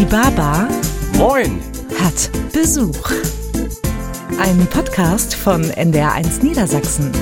Die 0.00 0.06
Baba 0.06 0.66
Moin! 1.18 1.60
hat 2.00 2.30
Besuch. 2.54 3.12
Ein 4.40 4.66
Podcast 4.68 5.34
von 5.34 5.62
NDR1 5.62 6.42
Niedersachsen. 6.42 7.12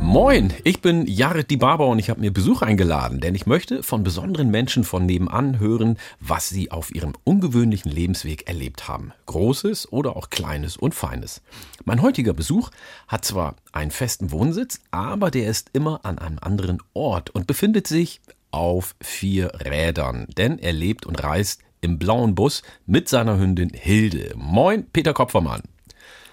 Moin! 0.00 0.50
Ich 0.64 0.80
bin 0.80 1.06
Jared 1.06 1.50
die 1.50 1.58
Barber 1.58 1.86
und 1.88 1.98
ich 1.98 2.08
habe 2.08 2.22
mir 2.22 2.32
Besuch 2.32 2.62
eingeladen, 2.62 3.20
denn 3.20 3.34
ich 3.34 3.44
möchte 3.44 3.82
von 3.82 4.02
besonderen 4.02 4.50
Menschen 4.50 4.84
von 4.84 5.04
nebenan 5.04 5.58
hören, 5.58 5.98
was 6.20 6.48
sie 6.48 6.70
auf 6.70 6.94
ihrem 6.94 7.12
ungewöhnlichen 7.24 7.92
Lebensweg 7.92 8.48
erlebt 8.48 8.88
haben. 8.88 9.12
Großes 9.26 9.92
oder 9.92 10.16
auch 10.16 10.30
Kleines 10.30 10.78
und 10.78 10.94
Feines. 10.94 11.42
Mein 11.84 12.00
heutiger 12.00 12.32
Besuch 12.32 12.70
hat 13.08 13.26
zwar 13.26 13.56
einen 13.72 13.90
festen 13.90 14.32
Wohnsitz, 14.32 14.80
aber 14.90 15.30
der 15.30 15.50
ist 15.50 15.68
immer 15.74 16.00
an 16.06 16.18
einem 16.18 16.38
anderen 16.40 16.78
Ort 16.94 17.28
und 17.28 17.46
befindet 17.46 17.86
sich 17.86 18.22
auf 18.54 18.94
vier 19.02 19.52
Rädern, 19.66 20.28
denn 20.38 20.60
er 20.60 20.72
lebt 20.72 21.06
und 21.06 21.22
reist 21.24 21.63
im 21.84 21.98
blauen 21.98 22.34
Bus 22.34 22.62
mit 22.86 23.10
seiner 23.10 23.38
Hündin 23.38 23.68
Hilde. 23.68 24.32
Moin, 24.36 24.86
Peter 24.90 25.12
Kopfermann. 25.12 25.60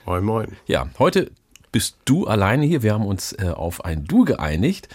Moin, 0.05 0.23
moin. 0.23 0.57
Ja, 0.65 0.89
heute 0.97 1.29
bist 1.73 1.97
du 2.05 2.25
alleine 2.25 2.65
hier. 2.65 2.83
Wir 2.83 2.93
haben 2.93 3.05
uns 3.05 3.33
äh, 3.33 3.49
auf 3.49 3.83
ein 3.83 4.05
Du 4.05 4.23
geeinigt. 4.23 4.87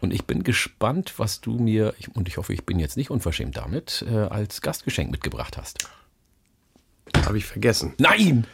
Und 0.00 0.12
ich 0.12 0.24
bin 0.24 0.42
gespannt, 0.42 1.14
was 1.18 1.40
du 1.40 1.52
mir, 1.52 1.94
ich, 2.00 2.14
und 2.16 2.26
ich 2.26 2.36
hoffe, 2.36 2.52
ich 2.52 2.66
bin 2.66 2.80
jetzt 2.80 2.96
nicht 2.96 3.10
unverschämt 3.10 3.56
damit, 3.56 4.04
äh, 4.10 4.16
als 4.16 4.60
Gastgeschenk 4.60 5.12
mitgebracht 5.12 5.56
hast. 5.56 5.88
Habe 7.24 7.38
ich 7.38 7.44
vergessen. 7.44 7.94
Nein! 7.98 8.46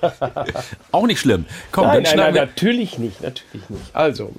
Auch 0.92 1.06
nicht 1.06 1.20
schlimm. 1.20 1.44
Komm, 1.72 1.86
Nein, 1.86 2.04
dann 2.04 2.16
nein, 2.16 2.34
nein, 2.34 2.46
natürlich 2.46 2.98
nicht, 2.98 3.20
natürlich 3.22 3.68
nicht. 3.68 3.82
Also, 3.94 4.32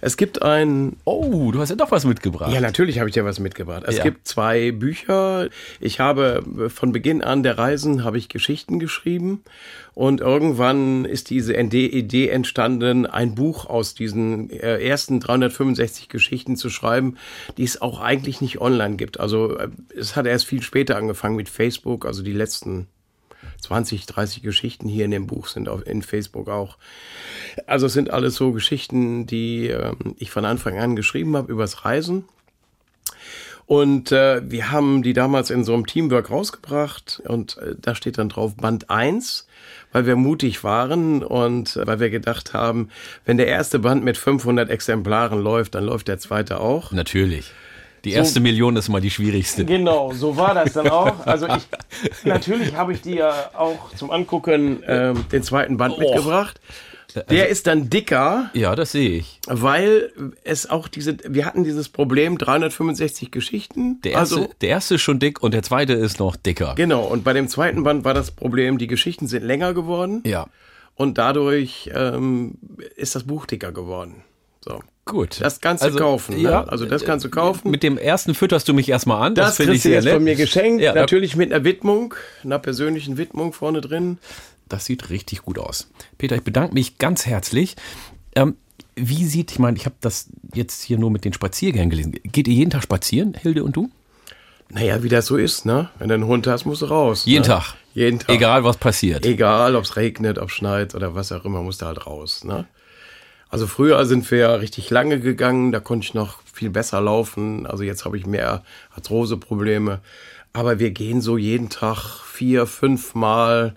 es 0.00 0.16
gibt 0.16 0.42
ein. 0.42 0.96
Oh, 1.04 1.50
du 1.52 1.60
hast 1.60 1.70
ja 1.70 1.76
doch 1.76 1.90
was 1.90 2.04
mitgebracht. 2.04 2.52
Ja, 2.52 2.60
natürlich 2.60 2.98
habe 2.98 3.08
ich 3.08 3.14
dir 3.14 3.24
was 3.24 3.40
mitgebracht. 3.40 3.84
Es 3.86 3.96
Ja. 3.96 4.02
gibt 4.02 4.28
zwei 4.28 4.70
Bücher. 4.72 5.48
Ich 5.80 5.98
habe 6.00 6.42
äh, 6.66 6.68
von 6.68 6.92
Beginn 6.92 7.22
an 7.22 7.42
der 7.42 7.58
Reisen 7.58 8.04
habe 8.04 8.18
ich 8.18 8.28
Geschichten 8.28 8.78
geschrieben 8.78 9.42
und 9.94 10.20
irgendwann 10.20 11.04
ist 11.04 11.30
diese 11.30 11.54
Idee 11.54 12.28
entstanden, 12.28 13.06
ein 13.06 13.34
Buch 13.34 13.66
aus 13.66 13.94
diesen 13.94 14.50
äh, 14.50 14.78
ersten 14.78 15.20
365 15.20 16.08
Geschichten 16.08 16.56
zu 16.56 16.70
schreiben, 16.70 17.16
die 17.56 17.64
es 17.64 17.80
auch 17.80 18.00
eigentlich 18.00 18.40
nicht 18.40 18.60
online 18.60 18.96
gibt. 18.96 19.20
Also 19.20 19.56
äh, 19.58 19.68
es 19.96 20.16
hat 20.16 20.26
erst 20.26 20.46
viel 20.46 20.62
später 20.62 20.96
angefangen 20.96 21.36
mit 21.36 21.48
Facebook, 21.48 22.04
also 22.06 22.22
die 22.22 22.32
letzten 22.32 22.88
20, 23.62 24.06
30 24.06 24.42
Geschichten 24.42 24.88
hier 24.88 25.04
in 25.04 25.10
dem 25.10 25.26
Buch 25.26 25.46
sind 25.46 25.68
auf, 25.68 25.86
in 25.86 26.02
Facebook 26.02 26.48
auch. 26.48 26.78
Also 27.66 27.86
es 27.86 27.92
sind 27.92 28.10
alles 28.10 28.34
so 28.34 28.52
Geschichten, 28.52 29.26
die 29.26 29.68
ähm, 29.68 30.14
ich 30.18 30.30
von 30.30 30.44
Anfang 30.44 30.78
an 30.78 30.96
geschrieben 30.96 31.36
habe 31.36 31.52
übers 31.52 31.84
Reisen. 31.84 32.24
Und 33.66 34.12
äh, 34.12 34.42
wir 34.50 34.70
haben 34.70 35.02
die 35.02 35.12
damals 35.12 35.50
in 35.50 35.64
so 35.64 35.72
einem 35.72 35.86
Teamwork 35.86 36.30
rausgebracht 36.30 37.22
und 37.26 37.56
äh, 37.58 37.74
da 37.80 37.94
steht 37.94 38.18
dann 38.18 38.28
drauf 38.28 38.56
Band 38.56 38.90
1, 38.90 39.46
weil 39.92 40.04
wir 40.04 40.16
mutig 40.16 40.64
waren 40.64 41.22
und 41.22 41.76
äh, 41.76 41.86
weil 41.86 42.00
wir 42.00 42.10
gedacht 42.10 42.54
haben, 42.54 42.88
wenn 43.24 43.36
der 43.36 43.46
erste 43.46 43.78
Band 43.78 44.04
mit 44.04 44.18
500 44.18 44.68
Exemplaren 44.68 45.40
läuft, 45.40 45.76
dann 45.76 45.84
läuft 45.84 46.08
der 46.08 46.18
zweite 46.18 46.60
auch. 46.60 46.92
Natürlich. 46.92 47.52
Die 48.04 48.12
erste 48.12 48.40
Million 48.40 48.76
ist 48.76 48.88
mal 48.88 49.00
die 49.00 49.10
schwierigste. 49.10 49.64
Genau, 49.64 50.12
so 50.12 50.36
war 50.36 50.54
das 50.54 50.72
dann 50.72 50.88
auch. 50.88 51.26
Also 51.26 51.46
ich, 51.46 51.68
natürlich 52.24 52.74
habe 52.74 52.92
ich 52.92 53.00
dir 53.00 53.32
auch 53.54 53.94
zum 53.96 54.10
Angucken 54.10 54.82
ähm, 54.86 55.24
den 55.30 55.42
zweiten 55.42 55.76
Band 55.76 55.98
mitgebracht. 55.98 56.60
Der 57.28 57.48
ist 57.48 57.66
dann 57.66 57.90
dicker, 57.90 58.50
Ja, 58.54 58.74
das 58.74 58.92
sehe 58.92 59.10
ich. 59.18 59.38
weil 59.46 60.10
es 60.44 60.70
auch 60.70 60.88
diese, 60.88 61.18
wir 61.28 61.44
hatten 61.44 61.62
dieses 61.62 61.90
Problem 61.90 62.38
365 62.38 63.30
Geschichten. 63.30 64.00
Der 64.00 64.12
erste, 64.12 64.36
also 64.36 64.50
der 64.62 64.70
erste 64.70 64.94
ist 64.94 65.02
schon 65.02 65.18
dick 65.18 65.42
und 65.42 65.52
der 65.52 65.62
zweite 65.62 65.92
ist 65.92 66.18
noch 66.18 66.36
dicker. 66.36 66.72
genau. 66.74 67.02
Und 67.04 67.22
bei 67.22 67.34
dem 67.34 67.48
zweiten 67.48 67.82
Band 67.84 68.04
war 68.06 68.14
das 68.14 68.30
Problem, 68.30 68.78
die 68.78 68.86
Geschichten 68.86 69.26
sind 69.26 69.44
länger 69.44 69.74
geworden 69.74 70.22
Ja, 70.24 70.46
und 70.94 71.18
dadurch 71.18 71.90
ähm, 71.94 72.54
ist 72.96 73.14
das 73.14 73.24
Buch 73.24 73.44
dicker 73.44 73.72
geworden. 73.72 74.22
So. 74.64 74.80
gut. 75.04 75.40
Das 75.40 75.60
kannst 75.60 75.84
du 75.84 75.90
kaufen. 75.94 76.36
Ne? 76.36 76.42
Ja, 76.42 76.64
Also 76.64 76.86
das 76.86 77.04
kannst 77.04 77.24
du 77.24 77.30
kaufen. 77.30 77.70
Mit 77.70 77.82
dem 77.82 77.98
ersten 77.98 78.34
fütterst 78.34 78.68
du 78.68 78.74
mich 78.74 78.88
erstmal 78.88 79.26
an. 79.26 79.34
Das, 79.34 79.48
Das 79.48 79.56
finde 79.56 79.74
ich 79.74 79.82
sehr 79.82 79.94
jetzt 79.94 80.04
nett. 80.04 80.14
von 80.14 80.24
mir 80.24 80.36
geschenkt. 80.36 80.82
Ja, 80.82 80.94
Natürlich 80.94 81.36
mit 81.36 81.52
einer 81.52 81.64
Widmung, 81.64 82.14
einer 82.44 82.58
persönlichen 82.58 83.16
Widmung 83.18 83.52
vorne 83.52 83.80
drin. 83.80 84.18
Das 84.68 84.84
sieht 84.84 85.10
richtig 85.10 85.42
gut 85.42 85.58
aus. 85.58 85.90
Peter, 86.18 86.36
ich 86.36 86.42
bedanke 86.42 86.74
mich 86.74 86.98
ganz 86.98 87.26
herzlich. 87.26 87.76
Ähm, 88.34 88.56
wie 88.94 89.24
sieht, 89.24 89.50
ich 89.52 89.58
meine, 89.58 89.76
ich 89.76 89.84
habe 89.86 89.96
das 90.00 90.28
jetzt 90.54 90.82
hier 90.82 90.98
nur 90.98 91.10
mit 91.10 91.24
den 91.24 91.32
Spaziergängen 91.32 91.90
gelesen. 91.90 92.12
Geht 92.24 92.46
ihr 92.48 92.54
jeden 92.54 92.70
Tag 92.70 92.82
spazieren, 92.82 93.34
Hilde 93.34 93.64
und 93.64 93.74
du? 93.76 93.90
Naja, 94.70 95.02
wie 95.02 95.08
das 95.08 95.26
so 95.26 95.36
ist, 95.36 95.66
ne? 95.66 95.90
Wenn 95.98 96.08
du 96.08 96.14
einen 96.14 96.26
Hund 96.26 96.46
hast, 96.46 96.64
musst 96.64 96.80
du 96.82 96.86
raus. 96.86 97.24
Jeden 97.26 97.42
ne? 97.42 97.48
Tag. 97.48 97.74
Jeden 97.92 98.20
Tag. 98.20 98.30
Egal, 98.34 98.64
was 98.64 98.78
passiert. 98.78 99.26
Egal, 99.26 99.76
ob 99.76 99.84
es 99.84 99.96
regnet, 99.96 100.38
ob 100.38 100.48
es 100.48 100.54
schneit 100.54 100.94
oder 100.94 101.14
was 101.14 101.30
auch 101.32 101.44
immer, 101.44 101.60
musst 101.62 101.82
du 101.82 101.86
halt 101.86 102.06
raus, 102.06 102.44
ne? 102.44 102.66
Also 103.52 103.66
früher 103.66 104.06
sind 104.06 104.28
wir 104.30 104.38
ja 104.38 104.54
richtig 104.54 104.88
lange 104.88 105.20
gegangen, 105.20 105.72
da 105.72 105.80
konnte 105.80 106.06
ich 106.06 106.14
noch 106.14 106.38
viel 106.50 106.70
besser 106.70 107.02
laufen. 107.02 107.66
Also 107.66 107.82
jetzt 107.82 108.06
habe 108.06 108.16
ich 108.16 108.24
mehr 108.24 108.64
Arthrose-Probleme. 108.94 110.00
Aber 110.54 110.78
wir 110.78 110.90
gehen 110.90 111.20
so 111.20 111.36
jeden 111.36 111.68
Tag 111.68 111.98
vier, 112.24 112.64
fünf 112.64 113.14
Mal 113.14 113.76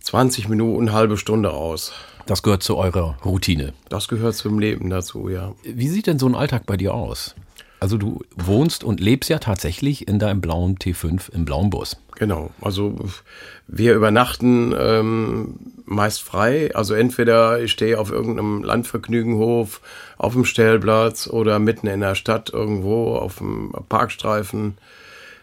20 0.00 0.48
Minuten, 0.48 0.92
halbe 0.92 1.16
Stunde 1.16 1.50
raus. 1.50 1.92
Das 2.26 2.42
gehört 2.42 2.64
zu 2.64 2.76
eurer 2.76 3.16
Routine. 3.24 3.72
Das 3.88 4.08
gehört 4.08 4.34
zum 4.34 4.58
Leben 4.58 4.90
dazu, 4.90 5.28
ja. 5.28 5.54
Wie 5.62 5.88
sieht 5.88 6.08
denn 6.08 6.18
so 6.18 6.26
ein 6.26 6.34
Alltag 6.34 6.66
bei 6.66 6.76
dir 6.76 6.92
aus? 6.92 7.36
Also 7.84 7.98
du 7.98 8.22
wohnst 8.34 8.82
und 8.82 8.98
lebst 8.98 9.28
ja 9.28 9.38
tatsächlich 9.38 10.08
in 10.08 10.18
deinem 10.18 10.40
blauen 10.40 10.78
T5 10.78 11.30
im 11.34 11.44
blauen 11.44 11.68
Bus. 11.68 11.98
Genau, 12.14 12.50
also 12.62 12.96
wir 13.66 13.92
übernachten 13.92 14.74
ähm, 14.74 15.56
meist 15.84 16.22
frei. 16.22 16.74
Also 16.74 16.94
entweder 16.94 17.60
ich 17.60 17.72
stehe 17.72 18.00
auf 18.00 18.10
irgendeinem 18.10 18.64
Landvergnügenhof, 18.64 19.82
auf 20.16 20.32
dem 20.32 20.46
Stellplatz 20.46 21.26
oder 21.26 21.58
mitten 21.58 21.86
in 21.86 22.00
der 22.00 22.14
Stadt 22.14 22.48
irgendwo 22.48 23.16
auf 23.16 23.36
dem 23.36 23.74
Parkstreifen 23.90 24.78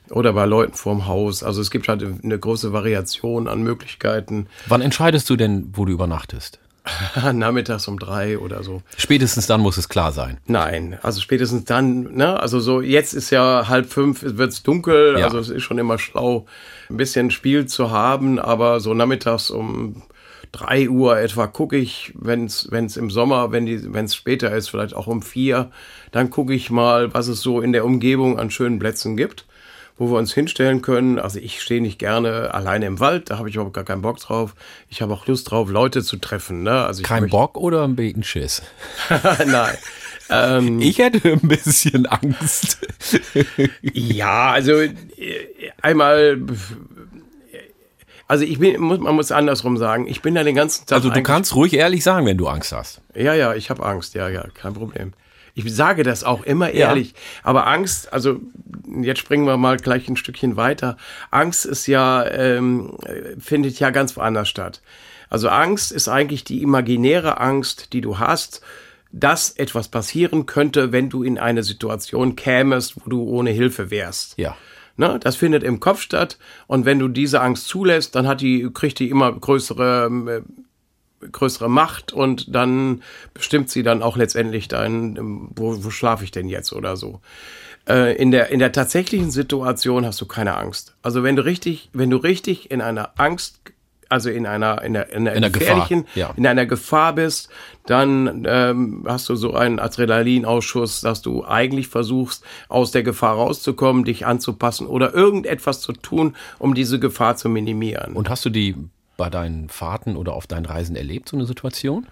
oder 0.09 0.33
bei 0.33 0.45
Leuten 0.45 0.73
vorm 0.73 1.05
Haus. 1.05 1.43
Also 1.43 1.61
es 1.61 1.69
gibt 1.69 1.87
halt 1.89 2.03
eine 2.23 2.39
große 2.39 2.73
Variation 2.73 3.47
an 3.47 3.61
Möglichkeiten. 3.61 4.47
Wann 4.65 4.81
entscheidest 4.81 5.29
du 5.29 5.35
denn, 5.35 5.69
wo 5.73 5.85
du 5.85 5.91
übernachtest? 5.91 6.59
Nachmittags 7.33 7.87
um 7.87 7.99
drei 7.99 8.37
oder 8.39 8.63
so. 8.63 8.81
Spätestens 8.97 9.47
dann 9.47 9.61
muss 9.61 9.77
es 9.77 9.87
klar 9.89 10.11
sein. 10.11 10.37
Nein, 10.47 10.97
also 11.03 11.21
spätestens 11.21 11.65
dann, 11.65 12.13
ne, 12.15 12.39
also 12.39 12.59
so, 12.59 12.81
jetzt 12.81 13.13
ist 13.13 13.29
ja 13.29 13.67
halb 13.67 13.91
fünf, 13.91 14.23
es 14.23 14.37
wird's 14.37 14.63
dunkel, 14.63 15.15
Ja. 15.19 15.25
also 15.25 15.37
es 15.39 15.49
ist 15.49 15.63
schon 15.63 15.77
immer 15.77 15.97
schlau, 15.99 16.45
ein 16.89 16.97
bisschen 16.97 17.29
Spiel 17.31 17.65
zu 17.67 17.91
haben, 17.91 18.39
aber 18.39 18.79
so 18.79 18.93
nachmittags 18.93 19.49
um 19.51 20.01
drei 20.51 20.89
Uhr 20.89 21.17
etwa 21.19 21.47
gucke 21.47 21.77
ich, 21.77 22.13
wenn's 22.15 22.67
wenn's 22.71 22.97
im 22.97 23.09
Sommer, 23.09 23.51
wenn 23.51 23.65
die, 23.65 23.93
wenn's 23.93 24.15
später 24.15 24.51
ist, 24.51 24.69
vielleicht 24.69 24.95
auch 24.95 25.07
um 25.07 25.21
vier, 25.21 25.71
dann 26.11 26.29
gucke 26.29 26.53
ich 26.53 26.69
mal, 26.71 27.13
was 27.13 27.27
es 27.27 27.41
so 27.41 27.61
in 27.61 27.71
der 27.73 27.85
Umgebung 27.85 28.37
an 28.39 28.49
schönen 28.49 28.79
Plätzen 28.79 29.15
gibt, 29.15 29.45
wo 29.97 30.09
wir 30.11 30.17
uns 30.17 30.33
hinstellen 30.33 30.81
können. 30.81 31.19
Also 31.19 31.39
ich 31.39 31.61
stehe 31.61 31.81
nicht 31.81 31.99
gerne 31.99 32.53
alleine 32.53 32.85
im 32.85 32.99
Wald, 32.99 33.29
da 33.29 33.37
habe 33.37 33.49
ich 33.49 33.55
überhaupt 33.55 33.73
gar 33.75 33.83
keinen 33.83 34.01
Bock 34.01 34.19
drauf. 34.19 34.55
Ich 34.89 35.01
habe 35.01 35.13
auch 35.13 35.27
Lust 35.27 35.51
drauf, 35.51 35.69
Leute 35.69 36.01
zu 36.03 36.17
treffen, 36.17 36.63
ne? 36.63 36.85
Also 36.85 37.03
Kein 37.03 37.23
möchte- 37.23 37.37
Bock 37.37 37.57
oder 37.57 37.83
ein 37.83 37.95
bisschen 37.95 38.23
Schiss? 38.23 38.61
Nein. 39.45 39.77
Ähm, 40.29 40.79
Ich 40.81 40.97
hätte 40.99 41.21
ein 41.33 41.39
bisschen 41.47 42.05
Angst. 42.05 42.77
Ja, 43.81 44.51
also 44.51 44.73
äh, 44.79 44.91
einmal, 45.81 46.39
also 48.27 48.45
ich 48.45 48.59
bin, 48.59 48.79
muss, 48.79 48.99
man 48.99 49.15
muss 49.15 49.31
andersrum 49.31 49.77
sagen, 49.77 50.07
ich 50.07 50.21
bin 50.21 50.35
ja 50.35 50.43
den 50.43 50.55
ganzen 50.55 50.85
Tag. 50.85 50.95
Also 50.97 51.09
du 51.09 51.21
kannst 51.21 51.53
ruhig 51.55 51.73
ehrlich 51.73 52.03
sagen, 52.03 52.25
wenn 52.25 52.37
du 52.37 52.47
Angst 52.47 52.71
hast. 52.71 53.01
Ja, 53.13 53.33
ja, 53.33 53.53
ich 53.55 53.69
habe 53.69 53.85
Angst, 53.85 54.13
ja, 54.13 54.29
ja, 54.29 54.45
kein 54.53 54.73
Problem. 54.73 55.13
Ich 55.53 55.73
sage 55.73 56.03
das 56.03 56.23
auch 56.23 56.43
immer 56.43 56.71
ehrlich, 56.71 57.13
aber 57.43 57.67
Angst, 57.67 58.11
also 58.13 58.39
jetzt 59.01 59.19
springen 59.19 59.45
wir 59.45 59.57
mal 59.57 59.77
gleich 59.77 60.07
ein 60.07 60.17
Stückchen 60.17 60.55
weiter. 60.55 60.97
Angst 61.29 61.65
ist 61.65 61.87
ja, 61.87 62.25
ähm, 62.25 62.97
äh, 63.05 63.39
findet 63.39 63.79
ja 63.79 63.89
ganz 63.89 64.15
woanders 64.15 64.49
statt. 64.49 64.81
Also 65.29 65.49
Angst 65.49 65.91
ist 65.91 66.09
eigentlich 66.09 66.43
die 66.43 66.61
imaginäre 66.61 67.39
Angst, 67.39 67.93
die 67.93 68.01
du 68.01 68.19
hast, 68.19 68.61
dass 69.11 69.51
etwas 69.51 69.87
passieren 69.87 70.45
könnte, 70.45 70.91
wenn 70.91 71.09
du 71.09 71.23
in 71.23 71.37
eine 71.37 71.63
Situation 71.63 72.35
kämest, 72.35 72.95
wo 72.97 73.09
du 73.09 73.23
ohne 73.23 73.51
Hilfe 73.51 73.91
wärst. 73.91 74.37
Ja. 74.37 74.55
Ne, 74.97 75.19
das 75.21 75.37
findet 75.37 75.63
im 75.63 75.79
Kopf 75.79 76.01
statt. 76.01 76.37
Und 76.67 76.85
wenn 76.85 76.99
du 76.99 77.07
diese 77.07 77.41
Angst 77.41 77.67
zulässt, 77.67 78.15
dann 78.15 78.27
hat 78.27 78.41
die, 78.41 78.69
kriegt 78.73 78.99
die 78.99 79.09
immer 79.09 79.31
größere, 79.31 80.05
ähm, 80.07 80.27
äh, 80.27 80.41
größere 81.31 81.69
Macht 81.69 82.13
und 82.13 82.55
dann 82.55 83.01
bestimmt 83.33 83.69
sie 83.69 83.83
dann 83.83 84.01
auch 84.01 84.17
letztendlich 84.17 84.67
dein, 84.67 85.17
wo, 85.55 85.83
wo 85.83 85.89
schlafe 85.89 86.23
ich 86.23 86.31
denn 86.31 86.49
jetzt 86.49 86.73
oder 86.73 86.95
so. 86.95 87.21
Äh, 87.87 88.15
in 88.15 88.31
der, 88.31 88.49
in 88.49 88.59
der 88.59 88.71
tatsächlichen 88.71 89.31
Situation 89.31 90.05
hast 90.05 90.21
du 90.21 90.25
keine 90.25 90.57
Angst. 90.57 90.95
Also 91.01 91.23
wenn 91.23 91.35
du 91.35 91.45
richtig, 91.45 91.89
wenn 91.93 92.09
du 92.09 92.17
richtig 92.17 92.71
in 92.71 92.81
einer 92.81 93.11
Angst 93.17 93.59
also 94.11 94.29
in 94.29 94.45
einer 94.45 94.81
in 94.83 94.97
einer, 94.97 95.09
in 95.09 95.21
einer, 95.21 95.31
In 95.31 95.37
einer 95.37 95.49
gefährlichen, 95.49 96.03
Gefahr, 96.03 96.29
ja. 96.29 96.33
in 96.35 96.45
einer 96.45 96.65
Gefahr 96.65 97.13
bist, 97.13 97.49
dann 97.85 98.45
ähm, 98.45 99.05
hast 99.07 99.29
du 99.29 99.35
so 99.35 99.53
einen 99.53 99.79
Adrenalinausschuss, 99.79 100.99
dass 100.99 101.21
du 101.21 101.45
eigentlich 101.45 101.87
versuchst, 101.87 102.43
aus 102.67 102.91
der 102.91 103.03
Gefahr 103.03 103.35
rauszukommen, 103.35 104.03
dich 104.03 104.25
anzupassen 104.25 104.85
oder 104.85 105.13
irgendetwas 105.13 105.79
zu 105.79 105.93
tun, 105.93 106.35
um 106.59 106.73
diese 106.73 106.99
Gefahr 106.99 107.37
zu 107.37 107.47
minimieren. 107.47 108.13
Und 108.13 108.29
hast 108.29 108.43
du 108.43 108.49
die 108.49 108.75
bei 109.21 109.29
deinen 109.29 109.69
Fahrten 109.69 110.17
oder 110.17 110.33
auf 110.33 110.47
deinen 110.47 110.65
Reisen 110.65 110.95
erlebt, 110.95 111.29
so 111.29 111.37
eine 111.37 111.45
Situation? 111.45 112.07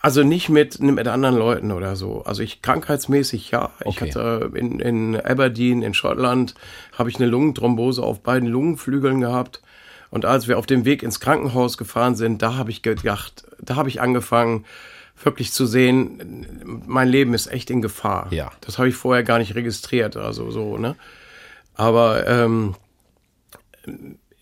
Also 0.00 0.22
nicht 0.22 0.48
mit, 0.48 0.78
mit 0.78 1.08
anderen 1.08 1.34
Leuten 1.36 1.72
oder 1.72 1.96
so. 1.96 2.22
Also 2.24 2.44
ich 2.44 2.62
krankheitsmäßig 2.62 3.50
ja. 3.50 3.72
Ich 3.80 4.00
Okay. 4.00 4.12
hatte 4.12 4.52
in, 4.54 4.78
in 4.78 5.20
Aberdeen 5.20 5.82
in 5.82 5.92
Schottland 5.92 6.54
habe 6.96 7.10
ich 7.10 7.16
eine 7.16 7.26
Lungenthrombose 7.26 8.04
auf 8.04 8.22
beiden 8.22 8.48
Lungenflügeln 8.48 9.20
gehabt. 9.20 9.62
Und 10.10 10.26
als 10.26 10.46
wir 10.46 10.58
auf 10.58 10.66
dem 10.66 10.84
Weg 10.84 11.02
ins 11.02 11.18
Krankenhaus 11.18 11.76
gefahren 11.76 12.14
sind, 12.14 12.40
da 12.40 12.54
habe 12.54 12.70
ich 12.70 12.82
gedacht, 12.82 13.44
da 13.60 13.74
habe 13.74 13.88
ich 13.88 14.00
angefangen, 14.00 14.64
wirklich 15.24 15.50
zu 15.50 15.66
sehen, 15.66 16.46
mein 16.86 17.08
Leben 17.08 17.34
ist 17.34 17.48
echt 17.48 17.68
in 17.68 17.82
Gefahr. 17.82 18.28
Ja. 18.30 18.52
Das 18.60 18.78
habe 18.78 18.88
ich 18.88 18.94
vorher 18.94 19.24
gar 19.24 19.38
nicht 19.40 19.56
registriert, 19.56 20.16
also 20.16 20.52
so, 20.52 20.78
ne? 20.78 20.94
Aber 21.74 22.26
ähm, 22.28 22.76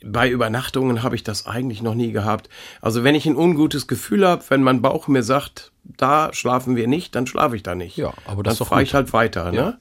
bei 0.04 0.28
Übernachtungen 0.28 1.02
habe 1.02 1.14
ich 1.14 1.24
das 1.24 1.46
eigentlich 1.46 1.82
noch 1.82 1.94
nie 1.94 2.12
gehabt. 2.12 2.48
Also 2.80 3.04
wenn 3.04 3.14
ich 3.14 3.26
ein 3.26 3.36
ungutes 3.36 3.86
Gefühl 3.86 4.26
habe, 4.26 4.42
wenn 4.48 4.62
mein 4.62 4.82
Bauch 4.82 5.08
mir 5.08 5.22
sagt, 5.22 5.72
da 5.84 6.32
schlafen 6.32 6.76
wir 6.76 6.88
nicht, 6.88 7.14
dann 7.14 7.26
schlafe 7.26 7.56
ich 7.56 7.62
da 7.62 7.74
nicht. 7.74 7.96
Ja, 7.96 8.12
aber 8.26 8.42
das 8.42 8.58
dann 8.58 8.66
fahre 8.66 8.82
ich 8.82 8.94
halt 8.94 9.12
weiter. 9.12 9.52
Ne? 9.52 9.78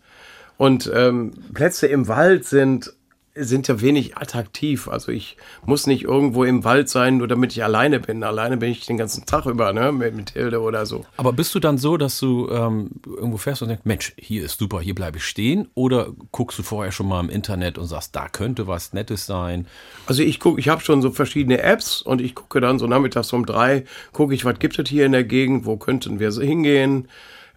Und 0.57 0.91
ähm, 0.93 1.33
Plätze 1.53 1.87
im 1.87 2.07
Wald 2.07 2.45
sind 2.45 2.93
sind 3.35 3.67
ja 3.67 3.79
wenig 3.79 4.17
attraktiv. 4.17 4.87
Also 4.87 5.11
ich 5.11 5.37
muss 5.65 5.87
nicht 5.87 6.03
irgendwo 6.03 6.43
im 6.43 6.63
Wald 6.63 6.89
sein, 6.89 7.17
nur 7.17 7.27
damit 7.27 7.53
ich 7.53 7.63
alleine 7.63 7.99
bin. 7.99 8.23
Alleine 8.23 8.57
bin 8.57 8.71
ich 8.71 8.85
den 8.85 8.97
ganzen 8.97 9.25
Tag 9.25 9.45
über, 9.45 9.71
ne, 9.73 9.91
mit, 9.91 10.15
mit 10.15 10.31
Hilde 10.31 10.61
oder 10.61 10.85
so. 10.85 11.05
Aber 11.17 11.31
bist 11.31 11.55
du 11.55 11.59
dann 11.59 11.77
so, 11.77 11.97
dass 11.97 12.19
du 12.19 12.49
ähm, 12.49 12.89
irgendwo 13.05 13.37
fährst 13.37 13.61
und 13.61 13.69
denkst, 13.69 13.85
Mensch, 13.85 14.13
hier 14.17 14.43
ist 14.43 14.59
super, 14.59 14.81
hier 14.81 14.95
bleibe 14.95 15.17
ich 15.17 15.25
stehen? 15.25 15.69
Oder 15.75 16.09
guckst 16.31 16.59
du 16.59 16.63
vorher 16.63 16.91
schon 16.91 17.07
mal 17.07 17.21
im 17.21 17.29
Internet 17.29 17.77
und 17.77 17.87
sagst, 17.87 18.15
da 18.15 18.27
könnte 18.27 18.67
was 18.67 18.93
Nettes 18.93 19.25
sein? 19.25 19.67
Also 20.07 20.23
ich 20.23 20.39
gucke, 20.39 20.59
ich 20.59 20.67
habe 20.67 20.81
schon 20.81 21.01
so 21.01 21.11
verschiedene 21.11 21.61
Apps 21.61 22.01
und 22.01 22.21
ich 22.21 22.35
gucke 22.35 22.59
dann 22.59 22.79
so 22.79 22.87
nachmittags 22.87 23.31
um 23.31 23.45
drei, 23.45 23.85
gucke 24.11 24.33
ich, 24.33 24.43
was 24.43 24.59
gibt 24.59 24.77
es 24.77 24.89
hier 24.89 25.05
in 25.05 25.13
der 25.13 25.23
Gegend, 25.23 25.65
wo 25.65 25.77
könnten 25.77 26.19
wir 26.19 26.31
so 26.31 26.41
hingehen. 26.41 27.07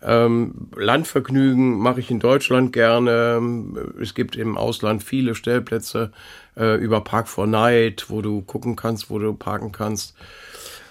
Ähm, 0.04 0.68
Landvergnügen 0.76 1.78
mache 1.78 2.00
ich 2.00 2.10
in 2.10 2.20
Deutschland 2.20 2.72
gerne. 2.72 3.40
Es 4.00 4.14
gibt 4.14 4.36
im 4.36 4.58
Ausland 4.58 5.02
viele 5.02 5.34
Stellplätze 5.34 6.12
äh, 6.56 6.76
über 6.76 7.00
Park 7.02 7.28
for 7.28 7.46
Night, 7.46 8.06
wo 8.08 8.20
du 8.20 8.42
gucken 8.42 8.76
kannst, 8.76 9.08
wo 9.08 9.18
du 9.18 9.32
parken 9.32 9.72
kannst. 9.72 10.14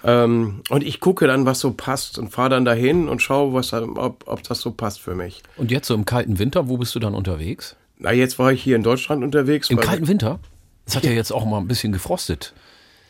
Ähm, 0.02 0.62
und 0.68 0.84
ich 0.84 1.00
gucke 1.00 1.26
dann, 1.26 1.46
was 1.46 1.60
so 1.60 1.72
passt 1.72 2.18
und 2.18 2.30
fahre 2.30 2.50
dann 2.50 2.64
dahin 2.64 3.08
und 3.08 3.22
schaue, 3.22 3.54
was, 3.54 3.72
ob, 3.72 4.24
ob 4.26 4.42
das 4.42 4.60
so 4.60 4.72
passt 4.72 5.00
für 5.00 5.14
mich. 5.14 5.42
Und 5.56 5.70
jetzt 5.70 5.86
so 5.86 5.94
im 5.94 6.04
kalten 6.04 6.38
Winter, 6.38 6.68
wo 6.68 6.76
bist 6.76 6.94
du 6.94 6.98
dann 6.98 7.14
unterwegs? 7.14 7.76
Na, 7.98 8.12
jetzt 8.12 8.38
war 8.38 8.52
ich 8.52 8.62
hier 8.62 8.76
in 8.76 8.82
Deutschland 8.82 9.22
unterwegs. 9.22 9.70
Im 9.70 9.78
kalten 9.78 10.08
Winter? 10.08 10.40
Das 10.84 10.96
hat 10.96 11.04
ja 11.04 11.12
jetzt 11.12 11.32
auch 11.32 11.46
mal 11.46 11.58
ein 11.58 11.68
bisschen 11.68 11.92
gefrostet. 11.92 12.52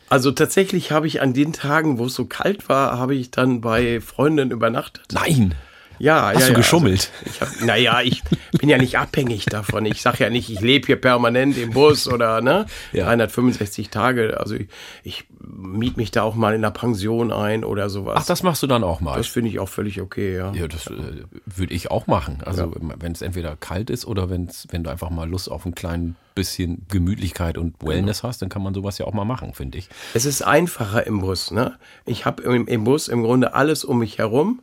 Also 0.07 0.31
tatsächlich 0.31 0.91
habe 0.91 1.07
ich 1.07 1.21
an 1.21 1.33
den 1.33 1.51
Tagen, 1.51 1.97
wo 1.97 2.05
es 2.05 2.13
so 2.13 2.25
kalt 2.25 2.69
war, 2.69 2.97
habe 2.97 3.15
ich 3.15 3.31
dann 3.31 3.59
bei 3.59 3.99
Freundinnen 3.99 4.51
übernachtet. 4.51 5.05
Nein! 5.11 5.55
Ja, 5.99 6.27
Hast 6.27 6.41
ja, 6.41 6.47
du 6.47 6.51
ja, 6.53 6.57
geschummelt? 6.57 7.11
Also 7.39 7.65
naja, 7.65 8.01
ich 8.01 8.23
bin 8.59 8.69
ja 8.69 8.77
nicht 8.77 8.97
abhängig 8.97 9.45
davon. 9.45 9.85
Ich 9.85 10.01
sage 10.01 10.23
ja 10.23 10.29
nicht, 10.29 10.49
ich 10.49 10.61
lebe 10.61 10.85
hier 10.85 10.95
permanent 10.95 11.57
im 11.57 11.71
Bus 11.71 12.07
oder 12.07 12.41
ne, 12.41 12.65
Ja. 12.91 13.05
365 13.05 13.89
Tage. 13.89 14.39
Also 14.39 14.55
ich, 14.55 14.67
ich 15.03 15.25
miet 15.39 15.97
mich 15.97 16.11
da 16.11 16.23
auch 16.23 16.35
mal 16.35 16.53
in 16.53 16.61
der 16.61 16.71
Pension 16.71 17.31
ein 17.31 17.63
oder 17.63 17.89
sowas. 17.89 18.15
Ach, 18.21 18.25
das 18.25 18.43
machst 18.43 18.63
du 18.63 18.67
dann 18.67 18.83
auch 18.83 19.01
mal. 19.01 19.17
das 19.17 19.27
finde 19.27 19.49
ich 19.49 19.59
auch 19.59 19.69
völlig 19.69 20.01
okay, 20.01 20.35
ja. 20.35 20.51
ja, 20.53 20.67
das 20.67 20.87
äh, 20.87 20.91
würde 21.45 21.73
ich 21.73 21.91
auch 21.91 22.07
machen. 22.07 22.39
Also 22.45 22.73
wenn 22.75 23.11
es 23.11 23.21
entweder 23.21 23.55
kalt 23.55 23.89
ist 23.89 24.05
oder 24.05 24.29
wenn's, 24.29 24.67
wenn 24.71 24.83
du 24.83 24.89
einfach 24.89 25.09
mal 25.09 25.29
Lust 25.29 25.49
auf 25.49 25.65
ein 25.65 25.75
klein 25.75 26.15
bisschen 26.35 26.85
Gemütlichkeit 26.89 27.57
und 27.57 27.75
Wellness 27.81 28.21
hast, 28.23 28.41
dann 28.41 28.49
kann 28.49 28.61
man 28.61 28.73
sowas 28.73 28.97
ja 28.97 29.05
auch 29.05 29.13
mal 29.13 29.25
machen, 29.25 29.53
finde 29.53 29.77
ich. 29.77 29.89
Es 30.13 30.25
ist 30.25 30.41
einfacher 30.41 31.07
im 31.07 31.21
Bus, 31.21 31.51
ne? 31.51 31.77
Ich 32.05 32.25
habe 32.25 32.43
im, 32.43 32.67
im 32.67 32.83
Bus 32.83 33.07
im 33.07 33.23
Grunde 33.23 33.53
alles 33.53 33.85
um 33.85 33.99
mich 33.99 34.17
herum. 34.17 34.61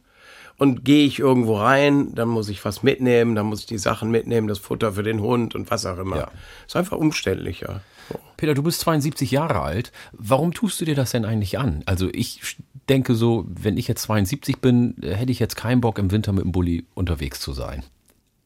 Und 0.63 0.85
gehe 0.85 1.05
ich 1.05 1.19
irgendwo 1.19 1.57
rein, 1.57 2.15
dann 2.15 2.29
muss 2.29 2.49
ich 2.49 2.65
was 2.65 2.85
mitnehmen, 2.85 3.35
dann 3.35 3.47
muss 3.47 3.63
ich 3.63 3.67
die 3.67 3.79
Sachen 3.79 4.13
mitnehmen, 4.13 4.47
das 4.47 4.61
Futter 4.61 4.93
für 4.93 5.03
den 5.03 5.21
Hund 5.21 5.57
und 5.57 5.69
was 5.73 5.85
auch 5.87 5.99
immer. 5.99 6.17
Ja. 6.17 6.31
Ist 6.65 6.77
einfach 6.77 6.99
umständlicher. 6.99 7.81
So. 8.09 8.21
Peter, 8.37 8.55
du 8.55 8.63
bist 8.63 8.79
72 8.79 9.33
Jahre 9.33 9.61
alt. 9.63 9.91
Warum 10.13 10.55
tust 10.55 10.81
du 10.81 10.85
dir 10.85 10.95
das 10.95 11.11
denn 11.11 11.25
eigentlich 11.25 11.59
an? 11.59 11.83
Also 11.87 12.09
ich 12.13 12.55
denke 12.89 13.17
so, 13.17 13.45
wenn 13.49 13.77
ich 13.77 13.89
jetzt 13.89 14.03
72 14.03 14.61
bin, 14.61 14.95
äh, 15.03 15.15
hätte 15.15 15.33
ich 15.33 15.41
jetzt 15.41 15.57
keinen 15.57 15.81
Bock 15.81 15.99
im 15.99 16.13
Winter 16.13 16.31
mit 16.31 16.45
dem 16.45 16.53
Bulli 16.53 16.87
unterwegs 16.95 17.41
zu 17.41 17.53
sein. 17.53 17.83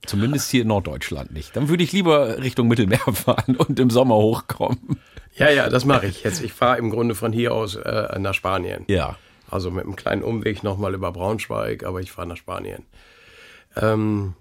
Zumindest 0.06 0.50
hier 0.50 0.62
in 0.62 0.68
Norddeutschland 0.68 1.34
nicht. 1.34 1.54
Dann 1.54 1.68
würde 1.68 1.84
ich 1.84 1.92
lieber 1.92 2.38
Richtung 2.38 2.66
Mittelmeer 2.66 2.98
fahren 3.12 3.56
und 3.56 3.78
im 3.78 3.90
Sommer 3.90 4.14
hochkommen. 4.14 5.00
Ja, 5.34 5.50
ja, 5.50 5.68
das 5.68 5.84
mache 5.84 6.06
ich 6.06 6.24
jetzt. 6.24 6.42
Ich 6.42 6.54
fahre 6.54 6.78
im 6.78 6.88
Grunde 6.88 7.14
von 7.14 7.30
hier 7.30 7.52
aus 7.52 7.74
äh, 7.74 8.18
nach 8.18 8.32
Spanien. 8.32 8.84
Ja. 8.88 9.16
Also 9.50 9.70
mit 9.70 9.84
einem 9.84 9.96
kleinen 9.96 10.22
Umweg 10.22 10.62
nochmal 10.62 10.94
über 10.94 11.12
Braunschweig, 11.12 11.84
aber 11.84 12.00
ich 12.00 12.12
fahre 12.12 12.28
nach 12.28 12.36
Spanien. 12.36 12.84
Ähm, 13.76 14.34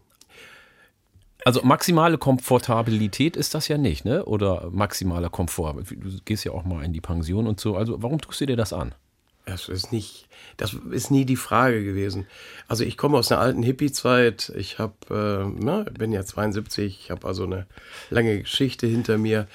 Also 1.44 1.62
maximale 1.64 2.18
Komfortabilität 2.18 3.38
ist 3.38 3.54
das 3.54 3.68
ja 3.68 3.78
nicht, 3.78 4.04
ne? 4.04 4.26
Oder 4.26 4.70
maximaler 4.72 5.30
Komfort. 5.30 5.76
Du 5.92 6.10
gehst 6.26 6.44
ja 6.44 6.52
auch 6.54 6.64
mal 6.66 6.84
in 6.84 6.92
die 6.92 7.02
Pension 7.02 7.46
und 7.46 7.60
so. 7.60 7.76
Also 7.78 8.02
warum 8.02 8.20
tust 8.20 8.42
du 8.42 8.48
dir 8.48 8.56
das 8.58 8.74
an? 8.74 8.96
Das 9.46 9.70
ist 9.70 9.92
nicht, 9.92 10.28
das 10.58 10.76
ist 10.92 11.12
nie 11.12 11.26
die 11.26 11.36
Frage 11.36 11.84
gewesen. 11.84 12.26
Also 12.68 12.84
ich 12.84 12.98
komme 12.98 13.18
aus 13.18 13.32
einer 13.32 13.42
alten 13.42 13.62
Hippie-Zeit. 13.62 14.52
Ich 14.56 14.80
habe, 14.80 14.94
äh, 15.12 15.54
na, 15.60 15.84
bin 15.84 16.12
ja 16.12 16.26
72. 16.26 17.00
Ich 17.04 17.12
habe 17.12 17.28
also 17.28 17.44
eine 17.44 17.68
lange 18.10 18.40
Geschichte 18.40 18.88
hinter 18.88 19.18
mir. 19.18 19.48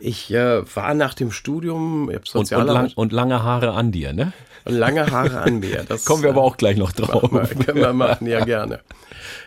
Ich 0.00 0.30
äh, 0.32 0.62
war 0.76 0.92
nach 0.94 1.14
dem 1.14 1.32
Studium, 1.32 2.10
ich 2.10 2.16
habe 2.16 2.18
Und, 2.18 2.18
und, 2.18 2.26
Sozialarbeit 2.26 2.82
lang, 2.82 2.92
und 2.96 3.12
lange 3.12 3.42
Haare 3.42 3.72
an 3.72 3.90
dir, 3.90 4.12
ne? 4.12 4.32
und 4.68 4.74
lange 4.74 5.10
Haare 5.10 5.40
an 5.40 5.60
mir. 5.60 5.84
Das, 5.88 6.04
Kommen 6.04 6.22
wir 6.22 6.30
aber 6.30 6.42
auch 6.42 6.56
gleich 6.56 6.76
noch 6.76 6.92
drauf. 6.92 7.30
Mal, 7.30 7.46
können 7.46 7.80
wir 7.80 7.92
machen, 7.92 8.26
ja 8.26 8.44
gerne. 8.44 8.80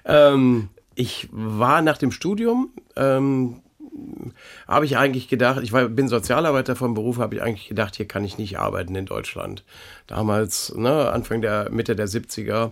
Ähm, 0.05 0.69
ich 0.95 1.29
war 1.31 1.81
nach 1.81 1.97
dem 1.97 2.11
Studium, 2.11 2.71
ähm, 2.95 3.61
habe 4.67 4.85
ich 4.85 4.97
eigentlich 4.97 5.27
gedacht, 5.27 5.61
ich 5.63 5.73
war, 5.73 5.87
bin 5.87 6.07
Sozialarbeiter 6.07 6.75
vom 6.75 6.93
Beruf, 6.93 7.17
habe 7.17 7.35
ich 7.35 7.41
eigentlich 7.41 7.67
gedacht, 7.67 7.95
hier 7.95 8.07
kann 8.07 8.23
ich 8.23 8.37
nicht 8.37 8.57
arbeiten 8.59 8.95
in 8.95 9.05
Deutschland. 9.05 9.63
Damals, 10.07 10.73
ne, 10.75 11.11
Anfang 11.11 11.41
der, 11.41 11.69
Mitte 11.71 11.95
der 11.95 12.07
70er. 12.07 12.71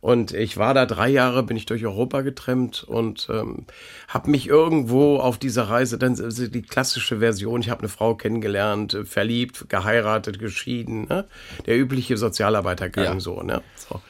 Und 0.00 0.32
ich 0.32 0.56
war 0.56 0.72
da 0.72 0.86
drei 0.86 1.10
Jahre, 1.10 1.42
bin 1.42 1.58
ich 1.58 1.66
durch 1.66 1.84
Europa 1.84 2.22
getrennt 2.22 2.84
und 2.84 3.28
ähm, 3.30 3.66
habe 4.08 4.30
mich 4.30 4.48
irgendwo 4.48 5.18
auf 5.18 5.36
dieser 5.36 5.64
Reise, 5.64 5.98
dann 5.98 6.14
ist 6.14 6.54
die 6.54 6.62
klassische 6.62 7.18
Version, 7.18 7.60
ich 7.60 7.68
habe 7.68 7.80
eine 7.80 7.90
Frau 7.90 8.14
kennengelernt, 8.14 8.96
verliebt, 9.04 9.68
geheiratet, 9.68 10.38
geschieden, 10.38 11.06
ne? 11.08 11.26
der 11.66 11.78
übliche 11.78 12.16
Sozialarbeitergang 12.16 13.04
Ja. 13.04 13.20
so. 13.20 13.42
Ne? 13.42 13.60
so. 13.76 14.00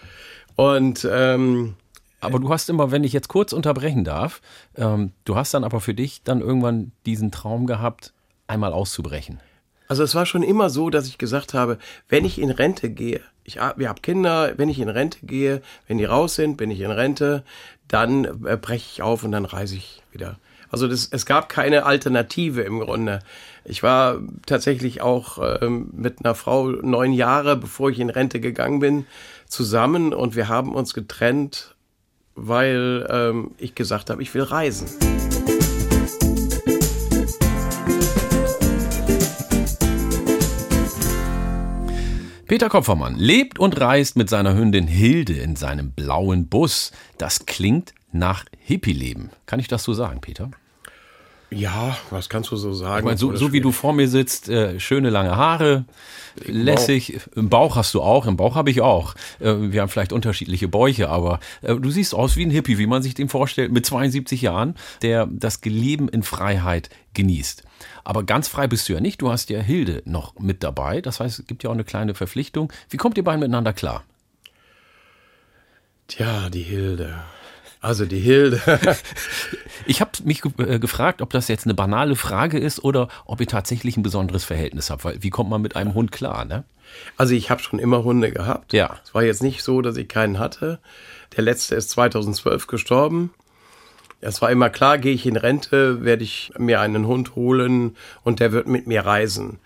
Und 0.55 1.09
ähm, 1.11 1.75
Aber 2.21 2.39
du 2.39 2.51
hast 2.51 2.69
immer, 2.69 2.91
wenn 2.91 3.05
ich 3.05 3.13
jetzt 3.13 3.29
kurz 3.29 3.53
unterbrechen 3.53 4.05
darf, 4.05 4.41
ähm, 4.77 5.13
du 5.25 5.37
hast 5.37 5.55
dann 5.55 5.65
aber 5.65 5.81
für 5.81 5.95
dich 5.95 6.23
dann 6.23 6.41
irgendwann 6.41 6.93
diesen 7.07 7.31
Traum 7.31 7.67
gehabt, 7.67 8.13
einmal 8.47 8.73
auszubrechen. 8.73 9.41
Also 9.89 10.03
es 10.03 10.15
war 10.15 10.27
schon 10.27 10.43
immer 10.43 10.71
so, 10.71 10.91
dass 10.91 11.09
ich 11.09 11.19
gesagt 11.19 11.55
habe, 11.55 11.79
wenn 12.09 12.25
ich 12.25 12.41
in 12.41 12.51
Rente 12.51 12.91
gehe, 12.91 13.21
ich, 13.43 13.57
wir 13.57 13.89
haben 13.89 14.03
Kinder, 14.03 14.53
wenn 14.57 14.69
ich 14.69 14.79
in 14.79 14.89
Rente 14.89 15.27
gehe, 15.27 15.63
wenn 15.89 15.99
die 15.99 16.05
raus 16.05 16.37
sind, 16.37 16.57
bin 16.57 16.71
ich 16.71 16.81
in 16.81 16.91
Rente, 16.91 17.43
dann 17.89 18.25
äh, 18.45 18.57
breche 18.57 18.87
ich 18.93 19.03
auf 19.03 19.25
und 19.25 19.33
dann 19.33 19.45
reise 19.45 19.77
ich 19.77 20.03
wieder. 20.13 20.39
Also 20.71 20.87
das, 20.87 21.09
es 21.11 21.27
gab 21.27 21.49
keine 21.49 21.85
Alternative 21.85 22.61
im 22.61 22.79
Grunde. 22.79 23.21
Ich 23.65 23.83
war 23.83 24.21
tatsächlich 24.47 25.03
auch 25.03 25.61
ähm, 25.61 25.91
mit 25.93 26.25
einer 26.25 26.37
Frau 26.37 26.69
neun 26.69 27.13
Jahre, 27.13 27.57
bevor 27.57 27.91
ich 27.91 27.99
in 27.99 28.11
Rente 28.11 28.39
gegangen 28.39 28.79
bin, 28.79 29.07
zusammen 29.49 30.15
und 30.15 30.37
wir 30.37 30.49
haben 30.49 30.75
uns 30.75 30.95
getrennt, 30.95 31.75
weil 32.43 33.07
ähm, 33.11 33.51
ich 33.59 33.75
gesagt 33.75 34.09
habe, 34.09 34.23
ich 34.23 34.33
will 34.35 34.43
reisen. 34.43 34.89
Peter 42.47 42.69
Kopfermann 42.69 43.15
lebt 43.15 43.61
und 43.61 43.81
reist 43.81 44.17
mit 44.17 44.29
seiner 44.29 44.57
Hündin 44.57 44.89
Hilde 44.89 45.35
in 45.35 45.55
seinem 45.55 45.93
blauen 45.93 46.49
Bus. 46.49 46.91
Das 47.17 47.47
klingt 47.47 47.95
nach 48.11 48.45
Hippie-Leben. 48.59 49.31
Kann 49.47 49.61
ich 49.61 49.69
das 49.69 49.85
so 49.85 49.93
sagen, 49.93 50.21
Peter? 50.21 50.51
Ja, 51.51 51.97
was 52.11 52.29
kannst 52.29 52.53
du 52.53 52.57
so 52.57 52.73
sagen? 52.73 53.01
Ich 53.01 53.05
meine, 53.05 53.19
so, 53.19 53.35
so 53.35 53.53
wie 53.53 53.61
du 53.61 53.73
vor 53.73 53.93
mir 53.93 54.09
sitzt, 54.09 54.49
äh, 54.49 54.79
schöne 54.79 55.11
lange 55.11 55.37
Haare, 55.37 55.85
lässig. 56.45 57.21
Im 57.35 57.49
Bauch 57.49 57.75
hast 57.75 57.93
du 57.93 58.03
auch, 58.03 58.27
im 58.27 58.37
Bauch 58.37 58.55
habe 58.55 58.71
ich 58.71 58.81
auch. 58.81 59.15
Äh, 59.41 59.55
wir 59.59 59.83
haben 59.83 59.89
vielleicht 59.89 60.13
unterschiedliche 60.13 60.69
Bäuche, 60.69 61.09
aber 61.09 61.41
äh, 61.63 61.75
du 61.75 61.91
siehst 61.91 62.15
aus 62.15 62.37
wie 62.37 62.47
ein 62.47 62.51
Hippie, 62.51 62.79
wie 62.79 62.87
man 62.87 63.03
sich 63.03 63.15
den 63.15 63.29
vorstellt, 63.29 63.73
mit 63.73 63.85
72 63.85 64.43
Jahren, 64.43 64.77
der 65.03 65.27
das 65.27 65.61
Leben 65.65 66.09
in 66.09 66.23
Freiheit 66.23 66.89
genießt. 67.15 67.65
Aber 68.05 68.23
ganz 68.23 68.47
frei 68.47 68.69
bist 68.69 68.89
du 68.89 68.93
ja 68.93 69.01
nicht. 69.01 69.21
Du 69.21 69.31
hast 69.31 69.51
ja 69.51 69.61
Hilde 69.61 70.03
noch 70.05 70.39
mit 70.39 70.63
dabei. 70.63 71.01
Das 71.01 71.19
heißt, 71.19 71.41
es 71.41 71.47
gibt 71.47 71.65
ja 71.65 71.71
auch 71.71 71.75
eine 71.75 71.85
kleine 71.85 72.15
Verpflichtung. 72.15 72.73
Wie 72.89 72.97
kommt 72.97 73.17
ihr 73.17 73.25
beiden 73.25 73.41
miteinander 73.41 73.73
klar? 73.73 74.05
Tja, 76.07 76.49
die 76.49 76.63
Hilde. 76.63 77.23
Also 77.81 78.05
die 78.05 78.21
Hilde. 78.21 78.61
ich 79.87 80.01
habe 80.01 80.11
mich 80.25 80.43
ge 80.43 80.53
äh, 80.59 80.79
gefragt, 80.79 81.23
ob 81.23 81.31
das 81.31 81.49
jetzt 81.49 81.67
eine 81.67 81.75
banale 81.75 82.17
Frage 82.17 82.59
ist 82.59 82.83
oder 82.83 83.09
ob 83.25 83.41
ihr 83.41 83.47
tatsächlich 83.47 83.97
ein 83.97 84.03
besonderes 84.03 84.45
Verhältnis 84.45 84.91
habt. 84.91 85.05
Weil 85.05 85.23
wie 85.23 85.31
kommt 85.31 85.51
man 85.51 85.63
mit 85.63 85.77
einem 85.77 85.95
Hund 85.95 86.13
klar, 86.13 86.45
ne? 86.45 86.65
Also 87.17 87.35
ich 87.35 87.51
habe 87.51 87.63
schon 87.63 87.79
immer 87.79 88.03
Hunde 88.05 88.33
gehabt. 88.33 88.73
Ja. 88.73 88.97
Es 89.05 89.15
war 89.15 89.23
jetzt 89.23 89.43
nicht 89.43 89.63
so, 89.63 89.81
dass 89.81 89.97
ich 89.97 90.09
keinen 90.09 90.39
hatte. 90.39 90.81
Der 91.37 91.45
letzte 91.45 91.77
ist 91.77 91.91
2012 91.91 92.67
gestorben. 92.67 93.31
Es 94.21 94.43
war 94.43 94.51
immer 94.51 94.69
klar, 94.69 94.99
gehe 94.99 95.15
ich 95.15 95.25
in 95.25 95.37
Rente, 95.37 96.05
werde 96.05 96.25
ich 96.25 96.53
mir 96.59 96.81
einen 96.81 97.07
Hund 97.07 97.37
holen 97.37 97.97
und 98.23 98.41
der 98.41 98.53
wird 98.53 98.67
mit 98.67 98.87
mir 98.87 99.07
reisen. 99.07 99.59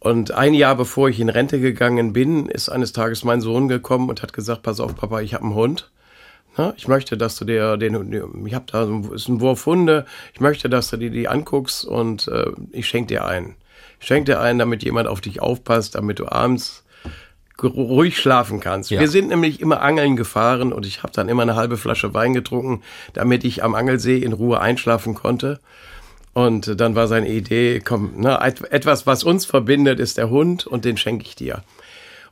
Und 0.00 0.32
ein 0.32 0.54
Jahr 0.54 0.76
bevor 0.76 1.08
ich 1.08 1.20
in 1.20 1.28
Rente 1.28 1.60
gegangen 1.60 2.12
bin, 2.12 2.46
ist 2.46 2.68
eines 2.68 2.92
Tages 2.92 3.24
mein 3.24 3.40
Sohn 3.40 3.68
gekommen 3.68 4.08
und 4.08 4.22
hat 4.22 4.32
gesagt, 4.32 4.62
pass 4.62 4.80
auf, 4.80 4.94
Papa, 4.94 5.20
ich 5.20 5.34
habe 5.34 5.44
einen 5.44 5.54
Hund. 5.54 5.90
Na, 6.56 6.72
ich 6.76 6.86
möchte, 6.86 7.16
dass 7.16 7.36
du 7.36 7.44
dir 7.44 7.76
den, 7.76 8.46
ich 8.46 8.54
habe 8.54 8.64
da 8.70 8.84
ist 9.14 9.28
ein 9.28 9.40
Wurf 9.40 9.66
Hunde, 9.66 10.06
ich 10.32 10.40
möchte, 10.40 10.68
dass 10.68 10.90
du 10.90 10.96
dir 10.96 11.10
die 11.10 11.28
anguckst 11.28 11.84
und 11.84 12.28
äh, 12.28 12.46
ich 12.70 12.86
schenke 12.86 13.08
dir 13.08 13.24
einen. 13.24 13.56
Ich 14.00 14.06
schenke 14.06 14.32
dir 14.32 14.40
einen, 14.40 14.58
damit 14.58 14.82
jemand 14.82 15.08
auf 15.08 15.20
dich 15.20 15.40
aufpasst, 15.40 15.94
damit 15.94 16.18
du 16.18 16.28
abends 16.30 16.84
ruhig 17.62 18.18
schlafen 18.18 18.60
kannst. 18.60 18.90
Ja. 18.90 19.00
Wir 19.00 19.08
sind 19.08 19.28
nämlich 19.28 19.60
immer 19.60 19.80
angeln 19.80 20.16
gefahren 20.16 20.72
und 20.72 20.86
ich 20.86 21.02
habe 21.02 21.12
dann 21.12 21.28
immer 21.28 21.42
eine 21.42 21.56
halbe 21.56 21.76
Flasche 21.76 22.12
Wein 22.12 22.34
getrunken, 22.34 22.82
damit 23.12 23.44
ich 23.44 23.62
am 23.62 23.74
Angelsee 23.74 24.18
in 24.18 24.32
Ruhe 24.32 24.60
einschlafen 24.60 25.14
konnte. 25.14 25.60
Und 26.32 26.80
dann 26.80 26.96
war 26.96 27.06
seine 27.06 27.28
Idee, 27.28 27.80
komm, 27.82 28.20
ne, 28.20 28.40
etwas, 28.70 29.06
was 29.06 29.22
uns 29.22 29.46
verbindet, 29.46 30.00
ist 30.00 30.18
der 30.18 30.30
Hund 30.30 30.66
und 30.66 30.84
den 30.84 30.96
schenke 30.96 31.24
ich 31.24 31.36
dir. 31.36 31.62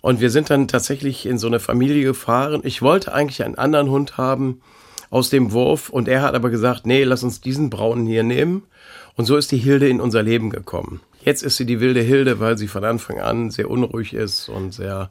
Und 0.02 0.20
wir 0.20 0.28
sind 0.30 0.50
dann 0.50 0.68
tatsächlich 0.68 1.24
in 1.24 1.38
so 1.38 1.46
eine 1.46 1.60
Familie 1.60 2.04
gefahren. 2.04 2.60
Ich 2.64 2.82
wollte 2.82 3.14
eigentlich 3.14 3.42
einen 3.42 3.54
anderen 3.54 3.88
Hund 3.88 4.18
haben 4.18 4.60
aus 5.10 5.30
dem 5.30 5.52
Wurf 5.52 5.88
und 5.88 6.08
er 6.08 6.22
hat 6.22 6.34
aber 6.34 6.50
gesagt, 6.50 6.86
nee, 6.86 7.04
lass 7.04 7.22
uns 7.22 7.40
diesen 7.40 7.70
braunen 7.70 8.04
hier 8.04 8.22
nehmen. 8.22 8.64
Und 9.16 9.26
so 9.26 9.36
ist 9.36 9.52
die 9.52 9.58
Hilde 9.58 9.88
in 9.88 10.00
unser 10.00 10.22
Leben 10.22 10.50
gekommen. 10.50 11.00
Jetzt 11.24 11.42
ist 11.42 11.56
sie 11.56 11.66
die 11.66 11.80
wilde 11.80 12.00
Hilde, 12.00 12.40
weil 12.40 12.58
sie 12.58 12.68
von 12.68 12.84
Anfang 12.84 13.20
an 13.20 13.50
sehr 13.50 13.70
unruhig 13.70 14.12
ist 14.12 14.48
und 14.48 14.74
sehr 14.74 15.10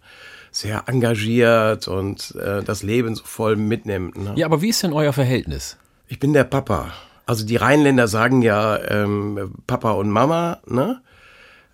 sehr 0.52 0.84
engagiert 0.88 1.88
und 1.88 2.36
äh, 2.36 2.62
das 2.62 2.84
Leben 2.84 3.16
so 3.16 3.24
voll 3.24 3.56
mitnimmt. 3.56 4.18
Ne? 4.18 4.34
Ja, 4.36 4.46
aber 4.46 4.62
wie 4.62 4.70
ist 4.70 4.84
denn 4.84 4.92
euer 4.92 5.14
Verhältnis? 5.14 5.78
Ich 6.08 6.20
bin 6.20 6.34
der 6.34 6.44
Papa. 6.44 6.92
Also 7.26 7.46
die 7.46 7.56
Rheinländer 7.56 8.10
sagen 8.10 8.42
ja 8.42 8.78
ähm, 8.90 9.54
Papa 9.66 9.92
und 9.92 10.10
Mama, 10.10 10.60
ne? 10.68 11.02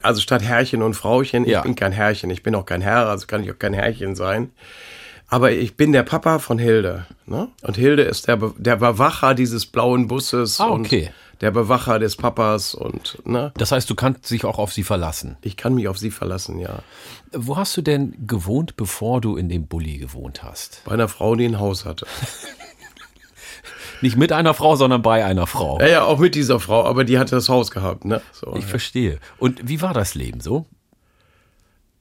Also 0.01 0.22
statt 0.22 0.44
Herrchen 0.44 0.82
und 0.82 0.94
Frauchen, 0.94 1.44
ich 1.44 1.51
ja. 1.51 1.62
bin 1.62 1.75
kein 1.75 1.92
Herrchen, 1.92 2.30
ich 2.30 2.44
bin 2.44 2.56
auch 2.56 2.66
kein 2.66 2.82
Herr, 2.82 3.08
also 3.08 3.27
kann 3.27 3.44
ich 3.44 3.51
auch 3.51 3.60
kein 3.60 3.74
Herrchen 3.74 4.16
sein. 4.16 4.51
Aber 5.30 5.51
ich 5.51 5.75
bin 5.75 5.92
der 5.92 6.04
Papa 6.04 6.39
von 6.39 6.58
Hilde. 6.58 7.06
Ne? 7.25 7.50
Und 7.62 7.75
Hilde 7.75 8.04
ist 8.04 8.27
der, 8.27 8.38
Be 8.38 8.54
der 8.58 8.77
Bewacher 8.77 9.34
dieses 9.34 9.66
blauen 9.66 10.08
Busses 10.08 10.62
ah, 10.62 10.70
okay. 10.70 11.08
und 11.08 11.42
der 11.42 11.51
Bewacher 11.51 12.00
des 12.00 12.16
Papas 12.16 12.74
und 12.74 13.20
ne? 13.25 13.51
Das 13.58 13.72
heißt, 13.72 13.89
du 13.89 13.96
kannst 13.96 14.30
dich 14.32 14.46
auch 14.46 14.58
auf 14.58 14.72
sie 14.72 14.84
verlassen. 14.84 15.38
Ich 15.42 15.58
kann 15.58 15.75
mich 15.75 15.88
auf 15.88 15.98
sie 15.98 16.12
verlassen, 16.12 16.60
ja. 16.60 16.80
Wo 17.34 17.58
hast 17.58 17.75
du 17.75 17.82
denn 17.82 18.16
gewohnt, 18.25 18.77
bevor 18.77 19.22
du 19.22 19.36
in 19.36 19.50
dem 19.50 19.68
Bulli 19.68 19.98
gewohnt 19.98 20.44
hast? 20.44 20.82
Bei 20.86 20.94
einer 20.94 21.10
Frau, 21.10 21.36
die 21.36 21.46
ein 21.46 21.60
Haus 21.60 21.86
hatte. 21.86 22.08
Nicht 24.01 24.18
mit 24.18 24.32
einer 24.32 24.54
Frau, 24.54 24.75
sondern 24.75 25.01
bei 25.01 25.25
einer 25.25 25.48
Frau. 25.48 25.80
Ja, 25.80 25.88
ja, 25.88 26.04
auch 26.04 26.20
mit 26.20 26.36
dieser 26.36 26.60
Frau, 26.60 26.86
aber 26.86 27.04
die 27.04 27.18
hatte 27.18 27.36
das 27.36 27.50
Haus 27.50 27.72
gehabt, 27.72 28.06
ne? 28.06 28.22
So, 28.32 28.56
ich 28.56 28.63
ja. 28.63 28.68
verstehe. 28.68 29.20
Und 29.38 29.68
wie 29.68 29.82
war 29.82 29.94
das 29.94 30.16
Leben 30.16 30.39
so? 30.39 30.66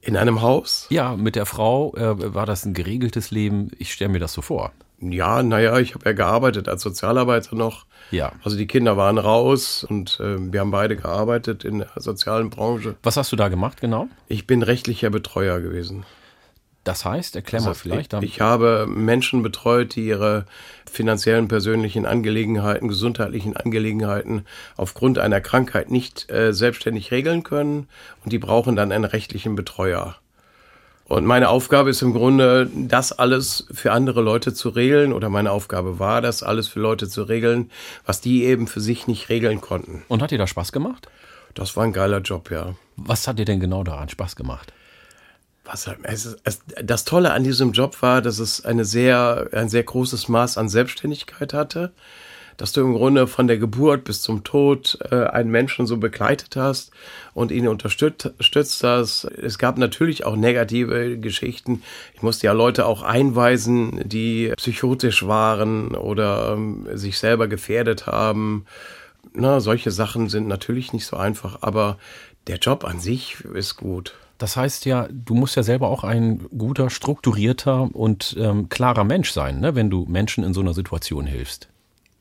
In 0.01 0.15
einem 0.15 0.41
Haus? 0.41 0.87
Ja, 0.89 1.15
mit 1.15 1.35
der 1.35 1.45
Frau 1.45 1.93
äh, 1.95 2.33
war 2.33 2.45
das 2.45 2.65
ein 2.65 2.73
geregeltes 2.73 3.31
Leben. 3.31 3.71
Ich 3.77 3.91
stelle 3.91 4.09
mir 4.09 4.19
das 4.19 4.33
so 4.33 4.41
vor. 4.41 4.71
Ja, 4.99 5.43
naja, 5.43 5.77
ich 5.77 5.93
habe 5.93 6.05
ja 6.05 6.13
gearbeitet 6.13 6.67
als 6.67 6.81
Sozialarbeiter 6.81 7.55
noch. 7.55 7.85
Ja. 8.09 8.31
Also 8.43 8.57
die 8.57 8.67
Kinder 8.67 8.97
waren 8.97 9.17
raus 9.17 9.85
und 9.87 10.19
äh, 10.19 10.37
wir 10.51 10.61
haben 10.61 10.71
beide 10.71 10.95
gearbeitet 10.95 11.63
in 11.63 11.79
der 11.79 11.89
sozialen 11.97 12.49
Branche. 12.49 12.95
Was 13.03 13.17
hast 13.17 13.31
du 13.31 13.35
da 13.35 13.49
gemacht 13.49 13.81
genau? 13.81 14.07
Ich 14.27 14.47
bin 14.47 14.63
rechtlicher 14.63 15.09
Betreuer 15.09 15.59
gewesen. 15.59 16.05
Das 16.87 17.03
heißt, 17.03 17.35
erklär 17.35 17.61
mal 17.61 17.73
vielleicht. 17.73 18.13
Ich, 18.13 18.23
ich 18.23 18.41
habe 18.41 18.87
Menschen 18.87 19.43
betreut, 19.43 19.95
die 19.95 20.07
ihre 20.07 20.45
finanziellen, 20.89 21.49
persönlichen 21.49 22.05
Angelegenheiten, 22.05 22.87
gesundheitlichen 22.87 23.57
Angelegenheiten 23.57 24.45
aufgrund 24.77 25.19
einer 25.19 25.41
Krankheit 25.41 25.91
nicht 25.91 26.31
äh, 26.31 26.53
selbstständig 26.53 27.11
regeln 27.11 27.43
können 27.43 27.89
und 28.23 28.31
die 28.31 28.39
brauchen 28.39 28.77
dann 28.77 28.93
einen 28.93 29.03
rechtlichen 29.03 29.55
Betreuer. 29.55 30.15
Und 31.03 31.25
meine 31.25 31.49
Aufgabe 31.49 31.89
ist 31.89 32.01
im 32.01 32.13
Grunde, 32.13 32.69
das 32.73 33.11
alles 33.11 33.67
für 33.71 33.91
andere 33.91 34.21
Leute 34.21 34.53
zu 34.53 34.69
regeln, 34.69 35.11
oder 35.11 35.29
meine 35.29 35.51
Aufgabe 35.51 35.99
war, 35.99 36.21
das 36.21 36.41
alles 36.41 36.69
für 36.69 36.79
Leute 36.79 37.09
zu 37.09 37.23
regeln, 37.23 37.69
was 38.05 38.21
die 38.21 38.45
eben 38.45 38.67
für 38.67 38.79
sich 38.79 39.07
nicht 39.07 39.27
regeln 39.27 39.59
konnten. 39.59 40.03
Und 40.07 40.21
hat 40.21 40.31
dir 40.31 40.37
das 40.37 40.49
Spaß 40.51 40.71
gemacht? 40.71 41.09
Das 41.53 41.75
war 41.75 41.83
ein 41.83 41.93
geiler 41.93 42.19
Job, 42.19 42.49
ja. 42.49 42.75
Was 42.95 43.27
hat 43.27 43.39
dir 43.39 43.45
denn 43.45 43.59
genau 43.59 43.83
daran 43.83 44.07
Spaß 44.07 44.37
gemacht? 44.37 44.71
Was, 45.67 45.89
es, 46.03 46.37
es, 46.43 46.61
das 46.81 47.05
Tolle 47.05 47.33
an 47.33 47.43
diesem 47.43 47.71
Job 47.73 48.01
war, 48.01 48.21
dass 48.21 48.39
es 48.39 48.63
eine 48.63 48.85
sehr, 48.85 49.49
ein 49.51 49.69
sehr 49.69 49.83
großes 49.83 50.27
Maß 50.29 50.57
an 50.57 50.69
Selbstständigkeit 50.69 51.53
hatte, 51.53 51.91
dass 52.55 52.71
du 52.71 52.81
im 52.81 52.93
Grunde 52.93 53.27
von 53.27 53.47
der 53.47 53.57
Geburt 53.57 54.03
bis 54.03 54.21
zum 54.21 54.43
Tod 54.43 54.97
äh, 55.11 55.25
einen 55.25 55.51
Menschen 55.51 55.85
so 55.85 55.97
begleitet 55.97 56.55
hast 56.55 56.91
und 57.33 57.51
ihn 57.51 57.67
unterstützt 57.67 58.83
hast. 58.83 59.25
Es 59.25 59.59
gab 59.59 59.77
natürlich 59.77 60.25
auch 60.25 60.35
negative 60.35 61.19
Geschichten. 61.19 61.83
Ich 62.15 62.23
musste 62.23 62.47
ja 62.47 62.53
Leute 62.53 62.85
auch 62.85 63.03
einweisen, 63.03 64.01
die 64.05 64.53
psychotisch 64.57 65.27
waren 65.27 65.95
oder 65.95 66.53
ähm, 66.53 66.87
sich 66.93 67.19
selber 67.19 67.47
gefährdet 67.47 68.07
haben. 68.07 68.65
Na, 69.33 69.59
solche 69.59 69.91
Sachen 69.91 70.29
sind 70.29 70.47
natürlich 70.47 70.93
nicht 70.93 71.05
so 71.05 71.17
einfach, 71.17 71.59
aber 71.61 71.97
der 72.47 72.57
Job 72.57 72.85
an 72.85 72.99
sich 72.99 73.41
ist 73.53 73.75
gut. 73.75 74.15
Das 74.37 74.55
heißt 74.55 74.85
ja, 74.85 75.07
du 75.11 75.33
musst 75.33 75.55
ja 75.55 75.63
selber 75.63 75.89
auch 75.89 76.03
ein 76.03 76.45
guter, 76.55 76.89
strukturierter 76.89 77.89
und 77.93 78.35
ähm, 78.39 78.69
klarer 78.69 79.03
Mensch 79.03 79.31
sein, 79.31 79.59
ne, 79.59 79.75
wenn 79.75 79.89
du 79.89 80.05
Menschen 80.07 80.43
in 80.43 80.53
so 80.53 80.61
einer 80.61 80.73
Situation 80.73 81.25
hilfst. 81.25 81.69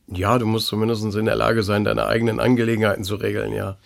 Ja, 0.09 0.39
du 0.39 0.47
musst 0.47 0.69
zumindest 0.69 1.05
in 1.15 1.27
der 1.27 1.37
Lage 1.37 1.63
sein, 1.63 1.85
deine 1.85 2.07
eigenen 2.07 2.41
Angelegenheiten 2.41 3.05
zu 3.05 3.17
regeln, 3.17 3.53
ja. 3.53 3.77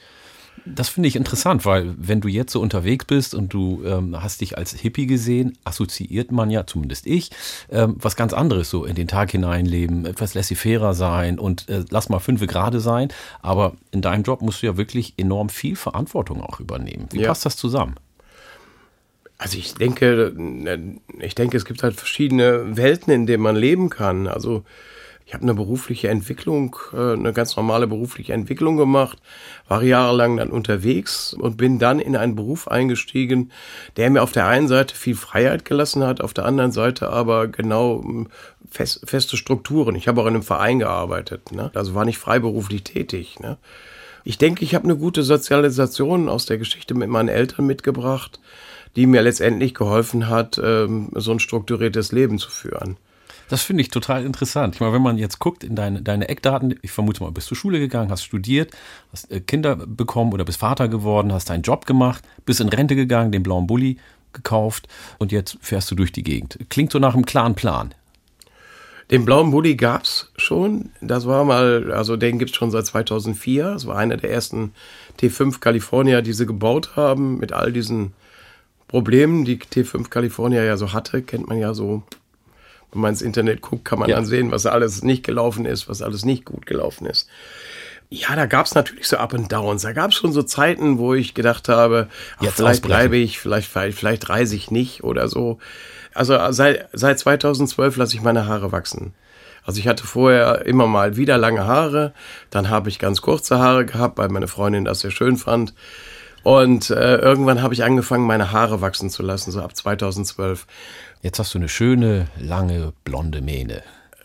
Das 0.66 0.90
finde 0.90 1.08
ich 1.08 1.16
interessant, 1.16 1.64
weil 1.64 1.94
wenn 1.96 2.20
du 2.20 2.28
jetzt 2.28 2.52
so 2.52 2.60
unterwegs 2.60 3.06
bist 3.06 3.34
und 3.34 3.52
du 3.52 3.82
ähm, 3.84 4.20
hast 4.20 4.42
dich 4.42 4.58
als 4.58 4.72
Hippie 4.72 5.06
gesehen, 5.06 5.56
assoziiert 5.64 6.32
man 6.32 6.50
ja, 6.50 6.66
zumindest 6.66 7.06
ich, 7.06 7.30
ähm, 7.70 7.96
was 7.98 8.14
ganz 8.14 8.34
anderes 8.34 8.68
so 8.68 8.84
in 8.84 8.94
den 8.94 9.08
Tag 9.08 9.30
hineinleben, 9.30 10.04
etwas 10.04 10.34
laissez-fairer 10.34 10.92
sein 10.92 11.38
und 11.38 11.68
äh, 11.70 11.84
lass 11.88 12.10
mal 12.10 12.18
fünfe 12.18 12.46
gerade 12.46 12.80
sein. 12.80 13.08
Aber 13.40 13.74
in 13.90 14.02
deinem 14.02 14.22
Job 14.22 14.42
musst 14.42 14.62
du 14.62 14.66
ja 14.66 14.76
wirklich 14.76 15.14
enorm 15.16 15.48
viel 15.48 15.76
Verantwortung 15.76 16.42
auch 16.42 16.60
übernehmen. 16.60 17.06
Wie 17.10 17.22
ja. 17.22 17.28
passt 17.28 17.46
das 17.46 17.56
zusammen? 17.56 17.94
Also 19.40 19.56
ich 19.56 19.72
denke, 19.72 20.34
ich 21.18 21.34
denke, 21.34 21.56
es 21.56 21.64
gibt 21.64 21.82
halt 21.82 21.94
verschiedene 21.94 22.76
Welten, 22.76 23.10
in 23.10 23.24
denen 23.24 23.42
man 23.42 23.56
leben 23.56 23.88
kann. 23.88 24.26
Also 24.26 24.64
ich 25.24 25.32
habe 25.32 25.44
eine 25.44 25.54
berufliche 25.54 26.08
Entwicklung, 26.08 26.76
äh, 26.92 27.14
eine 27.14 27.32
ganz 27.32 27.56
normale 27.56 27.86
berufliche 27.86 28.34
Entwicklung 28.34 28.76
gemacht, 28.76 29.16
war 29.66 29.82
jahrelang 29.82 30.36
dann 30.36 30.50
unterwegs 30.50 31.32
und 31.32 31.56
bin 31.56 31.78
dann 31.78 32.00
in 32.00 32.16
einen 32.16 32.36
Beruf 32.36 32.68
eingestiegen, 32.68 33.50
der 33.96 34.10
mir 34.10 34.22
auf 34.22 34.32
der 34.32 34.46
einen 34.46 34.68
Seite 34.68 34.94
viel 34.94 35.14
Freiheit 35.14 35.64
gelassen 35.64 36.04
hat, 36.04 36.20
auf 36.20 36.34
der 36.34 36.44
anderen 36.44 36.72
Seite 36.72 37.08
aber 37.08 37.48
genau 37.48 38.02
hm, 38.02 38.28
fest, 38.70 39.00
feste 39.06 39.38
Strukturen. 39.38 39.96
Ich 39.96 40.06
habe 40.06 40.20
auch 40.20 40.26
in 40.26 40.34
einem 40.34 40.42
Verein 40.42 40.80
gearbeitet, 40.80 41.50
ne? 41.50 41.70
also 41.72 41.94
war 41.94 42.04
nicht 42.04 42.18
freiberuflich 42.18 42.84
tätig. 42.84 43.40
Ne? 43.40 43.56
Ich 44.22 44.36
denke, 44.36 44.66
ich 44.66 44.74
habe 44.74 44.84
eine 44.84 44.98
gute 44.98 45.22
Sozialisation 45.22 46.28
aus 46.28 46.44
der 46.44 46.58
Geschichte 46.58 46.92
mit 46.92 47.08
meinen 47.08 47.30
Eltern 47.30 47.64
mitgebracht 47.66 48.38
die 48.96 49.06
mir 49.06 49.22
letztendlich 49.22 49.74
geholfen 49.74 50.28
hat, 50.28 50.60
ähm, 50.62 51.10
so 51.14 51.32
ein 51.32 51.40
strukturiertes 51.40 52.12
Leben 52.12 52.38
zu 52.38 52.50
führen. 52.50 52.96
Das 53.48 53.62
finde 53.62 53.82
ich 53.82 53.88
total 53.88 54.24
interessant. 54.24 54.76
Ich 54.76 54.80
meine, 54.80 54.92
wenn 54.92 55.02
man 55.02 55.18
jetzt 55.18 55.40
guckt 55.40 55.64
in 55.64 55.74
deine, 55.74 56.02
deine 56.02 56.28
Eckdaten, 56.28 56.78
ich 56.82 56.92
vermute 56.92 57.22
mal, 57.24 57.32
bist 57.32 57.48
zur 57.48 57.56
Schule 57.56 57.80
gegangen, 57.80 58.10
hast 58.10 58.22
studiert, 58.22 58.70
hast 59.12 59.30
äh, 59.30 59.40
Kinder 59.40 59.74
bekommen 59.74 60.32
oder 60.32 60.44
bist 60.44 60.60
Vater 60.60 60.86
geworden, 60.86 61.32
hast 61.32 61.50
deinen 61.50 61.62
Job 61.62 61.84
gemacht, 61.84 62.24
bist 62.46 62.60
in 62.60 62.68
Rente 62.68 62.94
gegangen, 62.94 63.32
den 63.32 63.42
blauen 63.42 63.66
Bulli 63.66 63.98
gekauft 64.32 64.86
und 65.18 65.32
jetzt 65.32 65.58
fährst 65.60 65.90
du 65.90 65.96
durch 65.96 66.12
die 66.12 66.22
Gegend. 66.22 66.58
Klingt 66.68 66.92
so 66.92 67.00
nach 67.00 67.14
einem 67.14 67.26
klaren 67.26 67.56
Plan. 67.56 67.92
Den 69.10 69.24
blauen 69.24 69.50
Bulli 69.50 69.74
gab's 69.74 70.30
schon. 70.36 70.90
Das 71.00 71.26
war 71.26 71.44
mal, 71.44 71.92
also 71.92 72.16
den 72.16 72.38
gibt's 72.38 72.54
schon 72.54 72.70
seit 72.70 72.86
2004. 72.86 73.72
Das 73.72 73.86
war 73.88 73.96
einer 73.96 74.16
der 74.16 74.30
ersten 74.30 74.72
T5 75.18 75.58
California, 75.58 76.22
die 76.22 76.32
sie 76.32 76.46
gebaut 76.46 76.94
haben, 76.94 77.38
mit 77.38 77.52
all 77.52 77.72
diesen 77.72 78.12
Problemen, 78.90 79.44
die 79.44 79.56
T5 79.56 80.08
California 80.10 80.62
ja 80.64 80.76
so 80.76 80.92
hatte. 80.92 81.22
Kennt 81.22 81.48
man 81.48 81.58
ja 81.58 81.74
so. 81.74 82.02
Wenn 82.92 83.02
man 83.02 83.10
ins 83.10 83.22
Internet 83.22 83.60
guckt, 83.60 83.84
kann 83.84 84.00
man 84.00 84.08
Ja. 84.10 84.16
dann 84.16 84.26
sehen, 84.26 84.50
was 84.50 84.66
alles 84.66 85.04
nicht 85.04 85.24
gelaufen 85.24 85.64
ist, 85.64 85.88
was 85.88 86.02
alles 86.02 86.24
nicht 86.24 86.44
gut 86.44 86.66
gelaufen 86.66 87.06
ist. 87.06 87.28
Ja, 88.08 88.34
da 88.34 88.46
gab's 88.46 88.74
natürlich 88.74 89.06
so 89.06 89.18
Up 89.18 89.32
and 89.32 89.52
Downs. 89.52 89.82
Da 89.82 89.92
gab's 89.92 90.16
schon 90.16 90.32
so 90.32 90.42
Zeiten, 90.42 90.98
wo 90.98 91.14
ich 91.14 91.32
gedacht 91.34 91.68
habe, 91.68 92.08
ach, 92.38 92.42
Jetzt 92.42 92.56
vielleicht 92.56 92.78
ausbrechen. 92.82 92.88
bleibe 92.88 93.16
ich, 93.18 93.38
vielleicht, 93.38 93.70
vielleicht, 93.70 93.96
vielleicht 93.96 94.28
reise 94.28 94.56
ich 94.56 94.72
nicht 94.72 95.04
oder 95.04 95.28
so. 95.28 95.58
Also 96.12 96.36
seit, 96.50 96.88
seit 96.92 97.20
2012 97.20 97.96
lasse 97.96 98.16
ich 98.16 98.22
meine 98.22 98.46
Haare 98.48 98.72
wachsen. 98.72 99.14
Also 99.64 99.78
ich 99.78 99.86
hatte 99.86 100.04
vorher 100.04 100.66
immer 100.66 100.88
mal 100.88 101.16
wieder 101.16 101.38
lange 101.38 101.64
Haare, 101.66 102.12
dann 102.50 102.68
habe 102.70 102.88
ich 102.88 102.98
ganz 102.98 103.22
kurze 103.22 103.60
Haare 103.60 103.86
gehabt, 103.86 104.18
weil 104.18 104.28
meine 104.30 104.48
Freundin 104.48 104.84
das 104.84 105.00
sehr 105.00 105.12
schön 105.12 105.36
fand. 105.36 105.74
Und 106.42 106.90
äh, 106.90 107.16
irgendwann 107.16 107.62
habe 107.62 107.74
ich 107.74 107.84
angefangen, 107.84 108.26
meine 108.26 108.52
Haare 108.52 108.80
wachsen 108.80 109.10
zu 109.10 109.22
lassen, 109.22 109.50
so 109.50 109.60
ab 109.60 109.76
2012. 109.76 110.66
Jetzt 111.22 111.38
hast 111.38 111.54
du 111.54 111.58
eine 111.58 111.68
schöne, 111.68 112.28
lange, 112.38 112.92
blonde 113.04 113.42
Mähne. 113.42 113.82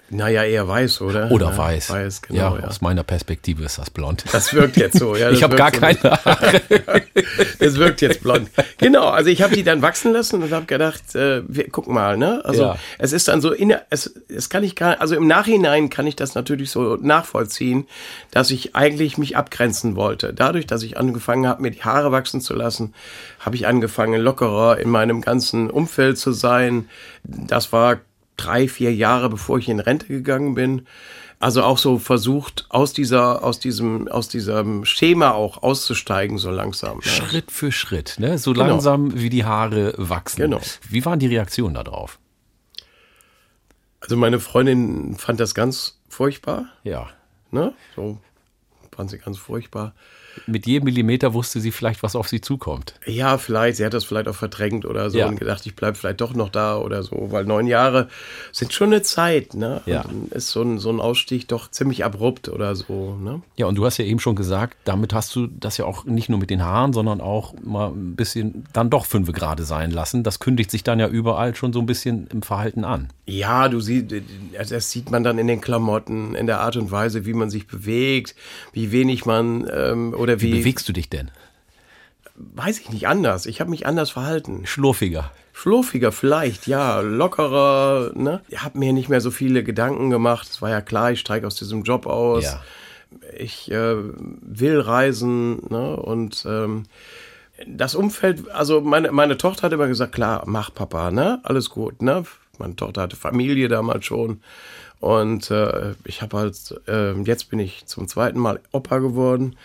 Naja, 0.10 0.44
eher 0.44 0.68
weiß, 0.68 1.02
oder? 1.02 1.32
Oder 1.32 1.50
ja, 1.50 1.58
weiß. 1.58 1.90
Weiß, 1.90 2.22
genau. 2.22 2.56
ja, 2.56 2.62
Ja, 2.62 2.68
aus 2.68 2.82
meiner 2.82 3.04
Perspektive 3.04 3.64
ist 3.64 3.80
das 3.80 3.90
blond. 3.90 4.24
Das 4.32 4.54
wirkt 4.54 4.78
jetzt 4.78 5.00
so. 5.00 5.16
Ja, 5.16 5.26
das 5.30 5.38
ich 5.40 5.44
habe 5.44 5.56
gar 5.56 5.74
so. 5.74 5.80
keine 5.80 6.00
Haare. 6.02 6.62
Es 7.60 7.76
wirkt 7.78 8.02
jetzt 8.02 8.22
blond. 8.22 8.50
Genau, 8.78 9.08
also 9.08 9.30
ich 9.30 9.42
habe 9.42 9.56
die 9.56 9.64
dann 9.64 9.82
wachsen 9.82 10.14
lassen 10.14 10.44
und 10.44 10.52
habe 10.52 10.66
gedacht, 10.66 11.16
äh, 11.16 11.42
wir, 11.48 11.70
guck 11.70 11.88
mal, 11.88 12.18
ne? 12.18 12.42
Also 12.46 12.62
Ja. 12.64 12.78
es 13.00 13.14
ist 13.14 13.28
dann 13.28 13.42
so, 13.42 13.52
in, 13.52 13.74
es, 13.90 14.14
es 14.28 14.50
kann 14.50 14.64
ich 14.64 14.76
gar, 14.76 15.02
also 15.02 15.16
im 15.16 15.26
Nachhinein 15.28 15.90
kann 15.90 16.06
ich 16.06 16.16
das 16.16 16.36
natürlich 16.36 16.70
so 16.70 16.98
nachvollziehen, 17.02 17.88
dass 18.32 18.52
ich 18.52 18.76
eigentlich 18.76 19.18
mich 19.18 19.36
abgrenzen 19.38 19.96
wollte. 19.96 20.34
Dadurch, 20.34 20.68
dass 20.68 20.84
ich 20.84 20.98
angefangen 20.98 21.48
habe, 21.48 21.62
mir 21.64 21.72
die 21.72 21.84
Haare 21.84 22.12
wachsen 22.12 22.42
zu 22.42 22.54
lassen, 22.54 22.94
habe 23.40 23.56
ich 23.56 23.66
angefangen, 23.68 24.22
lockerer 24.22 24.78
in 24.78 24.90
meinem 24.90 25.22
ganzen 25.22 25.70
Umfeld 25.70 26.18
zu 26.20 26.32
sein. 26.32 26.90
Das 27.24 27.72
war 27.74 27.98
drei, 28.38 28.68
vier 28.68 28.94
Jahre, 28.94 29.30
bevor 29.30 29.58
ich 29.60 29.70
in 29.70 29.80
Rente 29.80 30.08
gegangen 30.08 30.56
bin. 30.56 30.88
Also 31.40 31.64
auch 31.64 31.78
so 31.78 32.00
versucht, 32.00 32.66
aus 32.70 32.94
dieser, 32.94 33.44
aus 33.44 33.60
diesem, 33.60 34.08
aus 34.08 34.30
diesem 34.30 34.86
Schema 34.86 35.32
auch 35.32 35.62
auszusteigen, 35.64 36.38
so 36.38 36.50
langsam. 36.50 36.98
ne? 36.98 37.04
Schritt 37.04 37.52
für 37.52 37.72
Schritt, 37.72 38.16
ne? 38.20 38.38
so 38.38 38.54
langsam 38.54 39.20
wie 39.20 39.30
die 39.30 39.44
Haare 39.44 39.94
wachsen. 39.98 40.42
Genau. 40.42 40.62
Wie 40.90 41.04
waren 41.06 41.20
die 41.20 41.28
Reaktionen 41.28 41.76
darauf? 41.76 42.20
Also 44.00 44.16
meine 44.18 44.40
Freundin 44.40 45.16
fand 45.18 45.40
das 45.40 45.54
ganz 45.56 46.00
furchtbar, 46.10 46.68
Ja. 46.84 47.10
ne? 47.52 47.74
So 47.96 48.18
fand 48.96 49.10
sie 49.10 49.18
ganz 49.18 49.38
furchtbar. 49.38 49.94
Mit 50.48 50.68
jedem 50.68 50.86
Millimeter 50.86 51.34
wusste 51.34 51.60
sie 51.60 51.72
vielleicht, 51.72 52.04
was 52.04 52.16
auf 52.16 52.28
sie 52.28 52.42
zukommt. 52.42 52.96
Ja, 53.06 53.38
vielleicht, 53.38 53.78
sie 53.78 53.86
hat 53.86 53.94
das 53.94 54.04
vielleicht 54.06 54.28
auch 54.28 54.36
verdrängt 54.36 54.86
oder 54.86 55.10
so 55.10 55.18
Ja. 55.18 55.28
und 55.28 55.40
gedacht, 55.40 55.66
ich 55.66 55.76
bleib 55.76 55.98
vielleicht 55.98 56.22
doch 56.22 56.34
noch 56.34 56.50
da 56.50 56.78
oder 56.78 57.04
so, 57.04 57.28
weil 57.32 57.46
neun 57.46 57.68
Jahre 57.68 58.08
sind 58.52 58.74
schon 58.74 58.88
eine 58.94 59.02
Zeit, 59.02 59.54
ne? 59.54 59.82
Ja. 59.86 60.02
Und 60.02 60.32
dann 60.32 60.38
ist 60.38 60.50
so 60.50 60.62
ein, 60.62 60.80
so 60.80 60.90
ein 60.90 61.00
Ausstieg 61.00 61.48
doch 61.48 61.70
ziemlich 61.72 62.04
abrupt 62.06 62.50
oder 62.50 62.76
so, 62.76 63.16
ne? 63.22 63.42
Ja, 63.58 63.66
und 63.68 63.76
du 63.76 63.86
hast 63.86 63.98
ja 63.98 64.06
eben 64.06 64.20
schon 64.20 64.36
gesagt, 64.36 64.78
damit 64.84 65.14
hast 65.14 65.36
du 65.36 65.48
das 65.48 65.78
ja 65.78 65.86
auch 65.86 66.06
nicht 66.06 66.30
nur 66.30 66.40
mit 66.40 66.50
den 66.50 66.64
Haaren, 66.64 66.94
sondern 66.94 67.22
auch 67.22 67.54
mal 67.64 67.90
ein 67.90 68.16
bisschen 68.16 68.66
dann 68.74 68.90
doch 68.90 69.06
fünfe 69.06 69.32
gerade 69.32 69.64
sein 69.64 69.92
lassen. 69.92 70.24
Das 70.24 70.40
kündigt 70.40 70.72
sich 70.72 70.84
dann 70.84 71.00
ja 71.00 71.08
überall 71.08 71.56
schon 71.56 71.74
so 71.74 71.80
ein 71.80 71.86
bisschen 71.86 72.28
im 72.32 72.42
Verhalten 72.42 72.84
an. 72.84 73.10
Ja, 73.26 73.70
du 73.70 73.80
siehst, 73.80 74.08
das 74.70 74.92
sieht 74.92 75.10
man 75.12 75.24
dann 75.24 75.38
in 75.40 75.48
den 75.48 75.62
Klamotten, 75.62 76.36
in 76.36 76.46
der 76.46 76.60
Art 76.60 76.78
und 76.78 76.92
Weise, 76.92 77.26
wie 77.26 77.34
man 77.34 77.50
sich 77.50 77.68
bewegt, 77.68 78.36
wie 78.74 78.92
wenig 78.92 79.26
man 79.26 79.68
ähm, 79.74 80.14
oder 80.26 80.42
Wie 80.42 80.52
wie, 80.52 80.60
bewegst 80.60 80.88
du 80.90 80.94
dich 80.94 81.10
denn? 81.10 81.32
weiß 82.36 82.80
ich 82.80 82.90
nicht 82.90 83.08
anders. 83.08 83.46
Ich 83.46 83.62
habe 83.62 83.70
mich 83.70 83.86
anders 83.86 84.12
verhalten. 84.12 84.66
Schlurfiger. 84.66 85.32
Schlurfiger 85.54 86.12
vielleicht, 86.12 86.68
ja, 86.68 87.00
lockerer, 87.00 88.12
ne? 88.14 88.42
Ich 88.50 88.62
habe 88.62 88.78
mir 88.78 88.92
nicht 88.92 89.08
mehr 89.08 89.22
so 89.22 89.32
viele 89.32 89.64
Gedanken 89.64 90.10
gemacht. 90.10 90.50
Es 90.50 90.62
war 90.62 90.70
ja 90.70 90.82
klar, 90.82 91.12
ich 91.12 91.22
steige 91.22 91.48
aus 91.48 91.56
diesem 91.56 91.84
Job 91.84 92.06
aus. 92.08 92.44
Ja. 92.44 92.62
Ich 93.38 93.72
äh, 93.72 93.96
will 94.42 94.82
reisen, 94.82 95.62
ne? 95.70 95.96
Und 95.96 96.46
ähm, 96.48 96.84
das 97.66 97.96
Umfeld, 97.96 98.50
also 98.52 98.82
meine, 98.82 99.14
meine 99.14 99.38
Tochter 99.38 99.64
hat 99.64 99.74
immer 99.74 99.88
gesagt, 99.88 100.12
klar, 100.12 100.44
mach 100.46 100.74
Papa, 100.74 101.12
ne? 101.12 101.40
Alles 101.44 101.70
gut, 101.70 102.02
ne? 102.02 102.26
Meine 102.58 102.76
Tochter 102.76 103.04
hatte 103.04 103.16
Familie 103.16 103.70
damals 103.70 104.06
schon. 104.06 104.42
Und 105.00 105.52
äh, 105.52 105.94
ich 106.04 106.22
habe 106.22 106.38
halt, 106.38 106.82
äh, 106.88 107.14
jetzt 107.22 107.50
bin 107.50 107.60
ich 107.60 107.86
zum 107.86 108.10
zweiten 108.10 108.40
Mal 108.40 108.60
Opa 108.74 108.98
geworden. 108.98 109.56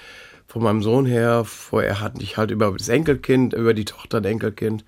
Von 0.50 0.64
meinem 0.64 0.82
Sohn 0.82 1.06
her. 1.06 1.44
Vorher 1.44 2.00
hatte 2.00 2.20
ich 2.24 2.36
halt 2.36 2.50
über 2.50 2.72
das 2.76 2.88
Enkelkind, 2.88 3.52
über 3.54 3.72
die 3.72 3.84
Tochter 3.84 4.16
ein 4.16 4.24
Enkelkind. 4.24 4.84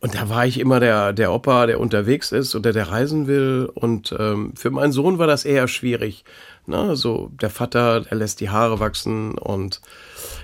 Und 0.00 0.14
da 0.14 0.28
war 0.28 0.46
ich 0.46 0.60
immer 0.60 0.80
der, 0.80 1.12
der 1.12 1.32
Opa, 1.32 1.66
der 1.66 1.80
unterwegs 1.80 2.30
ist 2.32 2.54
oder 2.54 2.72
der 2.72 2.90
reisen 2.90 3.26
will. 3.26 3.70
Und 3.72 4.14
ähm, 4.18 4.52
für 4.54 4.70
meinen 4.70 4.92
Sohn 4.92 5.18
war 5.18 5.26
das 5.26 5.44
eher 5.44 5.66
schwierig. 5.68 6.24
Ne? 6.66 6.96
So, 6.96 7.30
der 7.40 7.50
Vater, 7.50 8.00
der 8.00 8.16
lässt 8.16 8.40
die 8.40 8.50
Haare 8.50 8.80
wachsen 8.80 9.36
und 9.38 9.80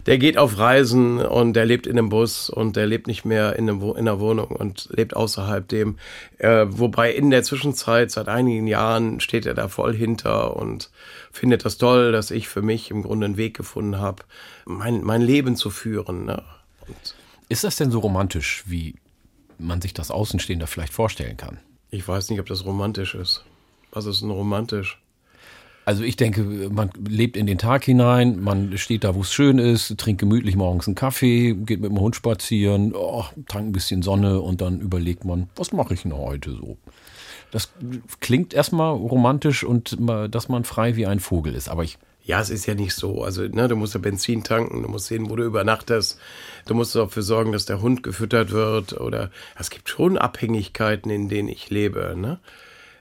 der 0.06 0.18
geht 0.18 0.38
auf 0.38 0.58
Reisen 0.58 1.18
und 1.18 1.54
der 1.54 1.66
lebt 1.66 1.86
in 1.86 1.98
einem 1.98 2.10
Bus 2.10 2.50
und 2.50 2.76
der 2.76 2.86
lebt 2.86 3.06
nicht 3.06 3.24
mehr 3.24 3.56
in, 3.56 3.68
einem, 3.68 3.82
in 3.82 3.96
einer 3.96 4.20
Wohnung 4.20 4.48
und 4.48 4.88
lebt 4.90 5.16
außerhalb 5.16 5.66
dem. 5.68 5.96
Äh, 6.38 6.66
wobei 6.68 7.12
in 7.12 7.30
der 7.30 7.42
Zwischenzeit, 7.42 8.10
seit 8.10 8.28
einigen 8.28 8.66
Jahren, 8.66 9.20
steht 9.20 9.46
er 9.46 9.54
da 9.54 9.68
voll 9.68 9.94
hinter 9.94 10.56
und 10.56 10.90
findet 11.32 11.64
das 11.64 11.78
toll, 11.78 12.12
dass 12.12 12.30
ich 12.30 12.48
für 12.48 12.62
mich 12.62 12.90
im 12.90 13.02
Grunde 13.02 13.26
einen 13.26 13.36
Weg 13.36 13.56
gefunden 13.56 13.98
habe, 13.98 14.22
mein, 14.64 15.02
mein 15.02 15.22
Leben 15.22 15.56
zu 15.56 15.70
führen. 15.70 16.26
Ne? 16.26 16.42
Ist 17.48 17.64
das 17.64 17.76
denn 17.76 17.90
so 17.90 18.00
romantisch, 18.00 18.64
wie 18.66 18.94
man 19.60 19.80
sich 19.80 19.94
das 19.94 20.10
Außenstehender 20.10 20.66
vielleicht 20.66 20.92
vorstellen 20.92 21.36
kann? 21.36 21.58
ich 21.90 22.06
weiß 22.06 22.30
nicht, 22.30 22.40
ob 22.40 22.46
das 22.46 22.64
romantisch 22.64 23.14
ist. 23.14 23.44
Was 23.92 24.06
ist 24.06 24.22
denn 24.22 24.30
romantisch? 24.30 25.00
Also 25.84 26.04
ich 26.04 26.16
denke, 26.16 26.42
man 26.70 26.90
lebt 27.08 27.36
in 27.36 27.46
den 27.46 27.58
Tag 27.58 27.84
hinein, 27.84 28.40
man 28.40 28.76
steht 28.78 29.02
da, 29.02 29.14
wo 29.14 29.22
es 29.22 29.32
schön 29.32 29.58
ist, 29.58 29.96
trinkt 29.98 30.20
gemütlich 30.20 30.54
morgens 30.54 30.86
einen 30.86 30.94
Kaffee, 30.94 31.54
geht 31.54 31.80
mit 31.80 31.90
dem 31.90 31.98
Hund 31.98 32.14
spazieren, 32.14 32.94
oh, 32.94 33.24
tankt 33.48 33.70
ein 33.70 33.72
bisschen 33.72 34.02
Sonne 34.02 34.40
und 34.40 34.60
dann 34.60 34.80
überlegt 34.80 35.24
man, 35.24 35.48
was 35.56 35.72
mache 35.72 35.94
ich 35.94 36.02
denn 36.02 36.16
heute 36.16 36.52
so? 36.52 36.76
Das 37.50 37.72
klingt 38.20 38.54
erstmal 38.54 38.94
romantisch 38.94 39.64
und 39.64 39.96
dass 39.98 40.48
man 40.48 40.62
frei 40.64 40.94
wie 40.94 41.06
ein 41.06 41.18
Vogel 41.18 41.54
ist, 41.54 41.68
aber 41.68 41.82
ich 41.82 41.98
Ja, 42.30 42.40
es 42.40 42.48
ist 42.48 42.66
ja 42.66 42.74
nicht 42.74 42.94
so. 42.94 43.24
Also, 43.24 43.42
ne, 43.42 43.66
du 43.66 43.74
musst 43.74 43.94
ja 43.94 43.98
Benzin 43.98 44.44
tanken, 44.44 44.84
du 44.84 44.88
musst 44.88 45.08
sehen, 45.08 45.28
wo 45.30 45.34
du 45.34 45.42
übernachtest. 45.42 46.16
Du 46.64 46.74
musst 46.74 46.94
dafür 46.94 47.24
sorgen, 47.24 47.50
dass 47.50 47.64
der 47.64 47.82
Hund 47.82 48.04
gefüttert 48.04 48.52
wird. 48.52 48.92
Oder 48.92 49.32
es 49.58 49.68
gibt 49.68 49.88
schon 49.88 50.16
Abhängigkeiten, 50.16 51.10
in 51.10 51.28
denen 51.28 51.48
ich 51.48 51.70
lebe. 51.70 52.14
Ne? 52.16 52.38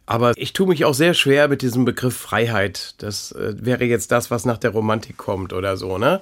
Aber 0.08 0.34
ich 0.36 0.54
tue 0.54 0.66
mich 0.68 0.84
auch 0.84 0.96
sehr 0.96 1.14
schwer 1.14 1.48
mit 1.48 1.62
diesem 1.62 1.86
Begriff 1.86 2.18
Freiheit. 2.18 2.96
Das 3.04 3.32
äh, 3.34 3.54
wäre 3.60 3.84
jetzt 3.86 4.12
das, 4.12 4.32
was 4.32 4.46
nach 4.46 4.58
der 4.58 4.72
Romantik 4.72 5.18
kommt 5.18 5.54
oder 5.54 5.78
so, 5.78 6.00
ne? 6.00 6.22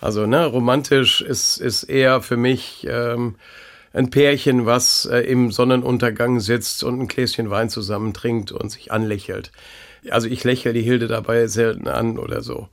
Also, 0.00 0.26
ne, 0.26 0.44
romantisch 0.44 1.20
ist, 1.20 1.58
ist 1.58 1.84
eher 1.84 2.20
für 2.20 2.36
mich 2.36 2.84
ähm, 2.90 3.36
ein 3.92 4.10
Pärchen, 4.10 4.66
was 4.66 5.04
äh, 5.04 5.20
im 5.20 5.52
Sonnenuntergang 5.52 6.40
sitzt 6.40 6.82
und 6.82 6.98
ein 6.98 7.06
Gläschen 7.06 7.50
Wein 7.50 7.70
zusammen 7.70 8.12
trinkt 8.12 8.50
und 8.50 8.70
sich 8.70 8.90
anlächelt. 8.90 9.52
Also 10.08 10.28
ich 10.28 10.44
lächle 10.44 10.72
die 10.72 10.82
Hilde 10.82 11.08
dabei 11.08 11.46
selten 11.46 11.88
an 11.88 12.18
oder 12.18 12.42
so. 12.42 12.68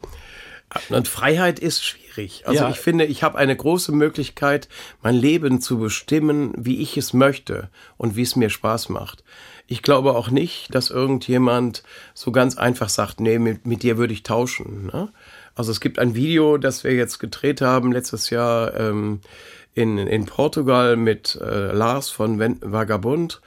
Und 0.89 1.07
Freiheit 1.07 1.59
ist 1.59 1.83
schwierig. 1.83 2.43
Also 2.45 2.63
Ja. 2.63 2.69
ich 2.69 2.77
finde, 2.77 3.05
ich 3.05 3.23
habe 3.23 3.37
eine 3.37 3.55
große 3.55 3.91
Möglichkeit, 3.93 4.67
mein 5.01 5.15
Leben 5.15 5.61
zu 5.61 5.79
bestimmen, 5.79 6.53
wie 6.57 6.81
ich 6.81 6.97
es 6.97 7.13
möchte 7.13 7.69
und 7.97 8.15
wie 8.15 8.23
es 8.23 8.35
mir 8.35 8.49
Spaß 8.49 8.89
macht. 8.89 9.23
Ich 9.67 9.81
glaube 9.81 10.13
auch 10.15 10.29
nicht, 10.29 10.73
dass 10.75 10.89
irgendjemand 10.89 11.83
so 12.13 12.31
ganz 12.31 12.57
einfach 12.57 12.89
sagt, 12.89 13.19
nee, 13.19 13.39
mit, 13.39 13.65
mit 13.65 13.83
dir 13.83 13.97
würde 13.97 14.13
ich 14.13 14.23
tauschen. 14.23 14.87
Ne? 14.87 15.09
Also 15.55 15.71
es 15.71 15.79
gibt 15.79 15.99
ein 15.99 16.15
Video, 16.15 16.57
das 16.57 16.83
wir 16.83 16.93
jetzt 16.93 17.19
gedreht 17.19 17.61
haben 17.61 17.91
letztes 17.91 18.29
Jahr 18.29 18.75
ähm, 18.77 19.21
in, 19.73 19.97
in 19.97 20.25
Portugal 20.25 20.95
mit 20.97 21.39
äh, 21.41 21.71
Lars 21.71 22.09
von 22.09 22.39
Vagabund 22.61 23.41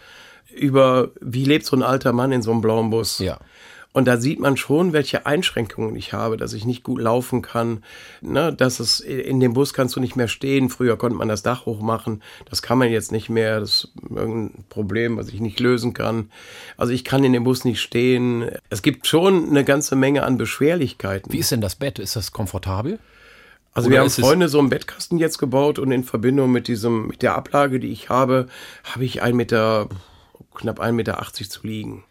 über, 0.54 1.10
wie 1.20 1.44
lebt 1.44 1.66
so 1.66 1.76
ein 1.76 1.82
alter 1.82 2.12
Mann 2.12 2.32
in 2.32 2.42
so 2.42 2.50
einem 2.50 2.60
blauen 2.60 2.90
Bus. 2.90 3.18
Ja. 3.18 3.38
Und 3.92 4.06
da 4.06 4.18
sieht 4.18 4.38
man 4.38 4.56
schon, 4.56 4.92
welche 4.92 5.26
Einschränkungen 5.26 5.96
ich 5.96 6.12
habe, 6.12 6.36
dass 6.36 6.52
ich 6.52 6.64
nicht 6.64 6.84
gut 6.84 7.00
laufen 7.00 7.42
kann, 7.42 7.82
ne, 8.20 8.52
dass 8.52 8.78
es 8.78 9.00
in 9.00 9.40
dem 9.40 9.52
Bus 9.52 9.74
kannst 9.74 9.96
du 9.96 10.00
nicht 10.00 10.14
mehr 10.14 10.28
stehen. 10.28 10.68
Früher 10.68 10.96
konnte 10.96 11.18
man 11.18 11.28
das 11.28 11.42
Dach 11.42 11.66
hochmachen, 11.66 12.22
das 12.48 12.62
kann 12.62 12.78
man 12.78 12.88
jetzt 12.88 13.10
nicht 13.10 13.28
mehr. 13.28 13.58
Das 13.58 13.70
ist 13.70 13.88
irgendein 14.08 14.64
Problem, 14.68 15.16
was 15.16 15.28
ich 15.28 15.40
nicht 15.40 15.58
lösen 15.58 15.92
kann. 15.92 16.30
Also 16.76 16.92
ich 16.92 17.04
kann 17.04 17.24
in 17.24 17.32
dem 17.32 17.42
Bus 17.42 17.64
nicht 17.64 17.80
stehen. 17.80 18.48
Es 18.68 18.82
gibt 18.82 19.08
schon 19.08 19.48
eine 19.48 19.64
ganze 19.64 19.96
Menge 19.96 20.22
an 20.22 20.38
Beschwerlichkeiten. 20.38 21.32
Wie 21.32 21.38
ist 21.38 21.50
denn 21.50 21.60
das 21.60 21.74
Bett? 21.74 21.98
Ist 21.98 22.14
das 22.14 22.30
komfortabel? 22.30 23.00
Also 23.72 23.86
Oder 23.86 23.94
wir 23.94 24.00
haben 24.00 24.10
Freunde 24.10 24.48
so 24.48 24.58
einen 24.58 24.68
Bettkasten 24.68 25.18
jetzt 25.18 25.38
gebaut 25.38 25.78
und 25.78 25.90
in 25.92 26.04
Verbindung 26.04 26.50
mit 26.50 26.68
diesem, 26.68 27.08
mit 27.08 27.22
der 27.22 27.34
Ablage, 27.36 27.78
die 27.78 27.90
ich 27.90 28.08
habe, 28.08 28.46
habe 28.84 29.04
ich 29.04 29.22
ein 29.22 29.36
Meter, 29.36 29.88
knapp 30.54 30.80
1,80 30.80 30.92
Meter 30.92 31.32
zu 31.32 31.66
liegen. 31.66 32.04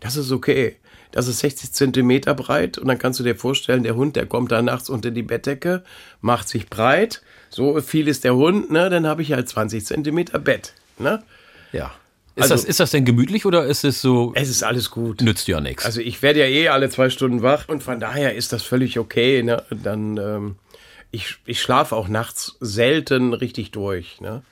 Das 0.00 0.16
ist 0.16 0.32
okay. 0.32 0.76
Das 1.12 1.28
ist 1.28 1.38
60 1.38 1.72
Zentimeter 1.72 2.34
breit 2.34 2.76
und 2.76 2.88
dann 2.88 2.98
kannst 2.98 3.20
du 3.20 3.24
dir 3.24 3.36
vorstellen, 3.36 3.84
der 3.84 3.94
Hund, 3.94 4.16
der 4.16 4.26
kommt 4.26 4.50
da 4.50 4.60
nachts 4.62 4.90
unter 4.90 5.12
die 5.12 5.22
Bettdecke, 5.22 5.84
macht 6.20 6.48
sich 6.48 6.68
breit. 6.68 7.22
So 7.50 7.80
viel 7.80 8.08
ist 8.08 8.24
der 8.24 8.34
Hund, 8.34 8.72
ne? 8.72 8.90
Dann 8.90 9.06
habe 9.06 9.22
ich 9.22 9.32
halt 9.32 9.48
20 9.48 9.86
Zentimeter 9.86 10.40
Bett, 10.40 10.74
ne? 10.98 11.22
Ja. 11.70 11.94
Ist, 12.36 12.42
also, 12.42 12.54
das, 12.54 12.64
ist 12.64 12.80
das 12.80 12.90
denn 12.90 13.04
gemütlich 13.04 13.46
oder 13.46 13.64
ist 13.64 13.84
es 13.84 14.00
so? 14.02 14.32
Es 14.34 14.48
ist 14.48 14.64
alles 14.64 14.90
gut. 14.90 15.20
Nützt 15.20 15.46
ja 15.46 15.60
nichts. 15.60 15.84
Also 15.84 16.00
ich 16.00 16.20
werde 16.20 16.40
ja 16.40 16.46
eh 16.46 16.68
alle 16.68 16.90
zwei 16.90 17.08
Stunden 17.08 17.42
wach 17.42 17.68
und 17.68 17.84
von 17.84 18.00
daher 18.00 18.34
ist 18.34 18.52
das 18.52 18.64
völlig 18.64 18.98
okay. 18.98 19.44
Ne? 19.44 19.62
Dann 19.70 20.16
ähm, 20.16 20.56
ich, 21.12 21.36
ich 21.46 21.62
schlafe 21.62 21.94
auch 21.94 22.08
nachts 22.08 22.56
selten 22.58 23.34
richtig 23.34 23.70
durch. 23.70 24.20
Ne? 24.20 24.42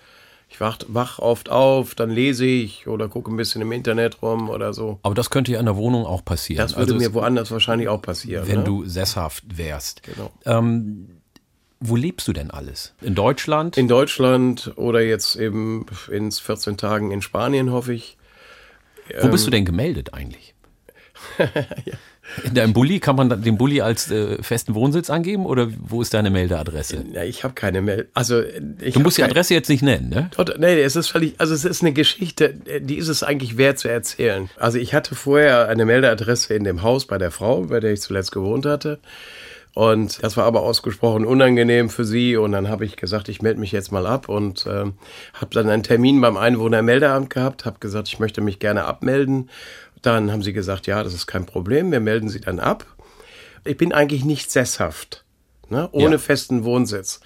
Ich 0.53 0.61
wach, 0.61 0.77
wach 0.87 1.19
oft 1.19 1.49
auf, 1.49 1.95
dann 1.95 2.11
lese 2.11 2.45
ich 2.45 2.87
oder 2.87 3.09
gucke 3.09 3.33
ein 3.33 3.39
bisschen 3.39 3.63
im 3.63 3.73
Internet 3.73 4.21
rum 4.21 4.51
oder 4.51 4.75
so. 4.75 4.99
Aber 5.03 5.15
das 5.15 5.31
könnte 5.31 5.51
ja 5.51 5.59
in 5.59 5.65
der 5.65 5.77
Wohnung 5.77 6.05
auch 6.05 6.23
passieren. 6.27 6.63
Das 6.63 6.77
würde 6.77 6.93
also 6.93 6.97
mir 6.97 7.15
woanders 7.15 7.51
wahrscheinlich 7.51 7.89
auch 7.89 8.03
passieren. 8.03 8.47
Wenn 8.47 8.59
ne? 8.59 8.65
du 8.65 8.85
sesshaft 8.85 9.45
wärst. 9.57 10.03
Genau. 10.03 10.31
Ähm, 10.45 11.09
wo 11.81 11.97
lebst 11.97 12.29
du 12.29 12.35
denn 12.35 12.51
alles? 12.51 12.93
In 13.01 13.15
Deutschland? 13.15 13.79
In 13.79 13.89
Deutschland 13.89 14.75
oder 14.77 15.01
jetzt 15.01 15.37
eben 15.37 15.87
in 16.11 16.31
14 16.31 16.77
Tagen 16.77 17.13
in 17.13 17.23
Spanien, 17.23 17.73
hoffe 17.73 17.95
ich. 17.95 18.19
Wo 19.23 19.29
bist 19.29 19.47
du 19.47 19.49
ähm, 19.49 19.53
denn 19.53 19.65
gemeldet 19.65 20.13
eigentlich? 20.13 20.55
ja. 21.39 21.47
In 22.45 22.55
deinem 22.55 22.73
Bulli 22.73 23.01
kann 23.01 23.17
man 23.17 23.43
den 23.43 23.59
Bulli 23.59 23.81
als 23.81 24.11
äh, 24.11 24.43
festen 24.43 24.75
Wohnsitz 24.75 25.11
angeben 25.11 25.47
oder 25.47 25.69
wo 25.79 26.03
ist 26.03 26.15
deine 26.15 26.31
Meldeadresse? 26.31 27.05
Ja, 27.13 27.23
ich 27.23 27.45
habe 27.45 27.55
keine 27.55 27.83
Meld. 27.83 28.09
Also 28.15 28.43
du 28.43 29.01
musst 29.01 29.19
die 29.19 29.25
Adresse 29.25 29.55
jetzt 29.55 29.69
nicht 29.69 29.83
nennen, 29.83 30.09
ne? 30.09 30.31
Dort, 30.37 30.59
nee, 30.59 30.81
es 30.81 30.97
ist 30.97 31.09
völlig. 31.09 31.35
Also 31.39 31.55
es 31.55 31.65
ist 31.65 31.83
eine 31.83 31.93
Geschichte, 31.93 32.55
die 32.81 32.97
ist 32.97 33.09
es 33.09 33.23
eigentlich 33.23 33.57
wert 33.57 33.79
zu 33.79 33.89
erzählen. 33.89 34.49
Also 34.59 34.79
ich 34.79 34.95
hatte 34.95 35.15
vorher 35.15 35.69
eine 35.69 35.85
Meldeadresse 35.85 36.55
in 36.55 36.65
dem 36.65 36.83
Haus 36.83 37.07
bei 37.07 37.19
der 37.19 37.31
Frau, 37.31 37.63
bei 37.63 37.81
der 37.81 37.93
ich 37.93 38.01
zuletzt 38.01 38.33
gewohnt 38.33 38.67
hatte. 38.67 38.99
Und 39.75 40.23
das 40.23 40.37
war 40.37 40.45
aber 40.45 40.63
ausgesprochen 40.63 41.25
unangenehm 41.25 41.89
für 41.89 42.05
sie. 42.05 42.37
Und 42.37 42.53
dann 42.53 42.69
habe 42.69 42.85
ich 42.85 42.97
gesagt, 42.97 43.29
ich 43.29 43.41
melde 43.41 43.61
mich 43.61 43.73
jetzt 43.73 43.91
mal 43.91 44.07
ab 44.07 44.29
und 44.29 44.67
äh, 44.67 44.85
habe 45.35 45.51
dann 45.51 45.71
einen 45.71 45.83
Termin 45.83 46.21
beim 46.21 46.37
Einwohnermeldeamt 46.37 47.31
gehabt, 47.31 47.65
habe 47.65 47.79
gesagt, 47.81 48.09
ich 48.09 48.19
möchte 48.19 48.43
mich 48.43 48.59
gerne 48.59 48.85
abmelden. 48.85 49.49
Dann 50.03 50.33
haben 50.33 50.43
sie 50.43 50.53
gesagt, 50.53 50.87
ja, 50.87 51.03
das 51.03 51.15
ist 51.15 51.27
kein 51.27 51.47
Problem, 51.47 51.93
wir 51.93 52.01
melden 52.01 52.29
sie 52.29 52.41
dann 52.41 52.61
ab. 52.61 52.87
Ich 53.65 53.77
bin 53.77 53.93
eigentlich 53.93 54.25
nicht 54.25 54.51
sesshaft, 54.51 55.25
ne, 55.69 55.89
ohne 55.93 56.17
ja. 56.17 56.19
festen 56.19 56.65
Wohnsitz. 56.65 57.21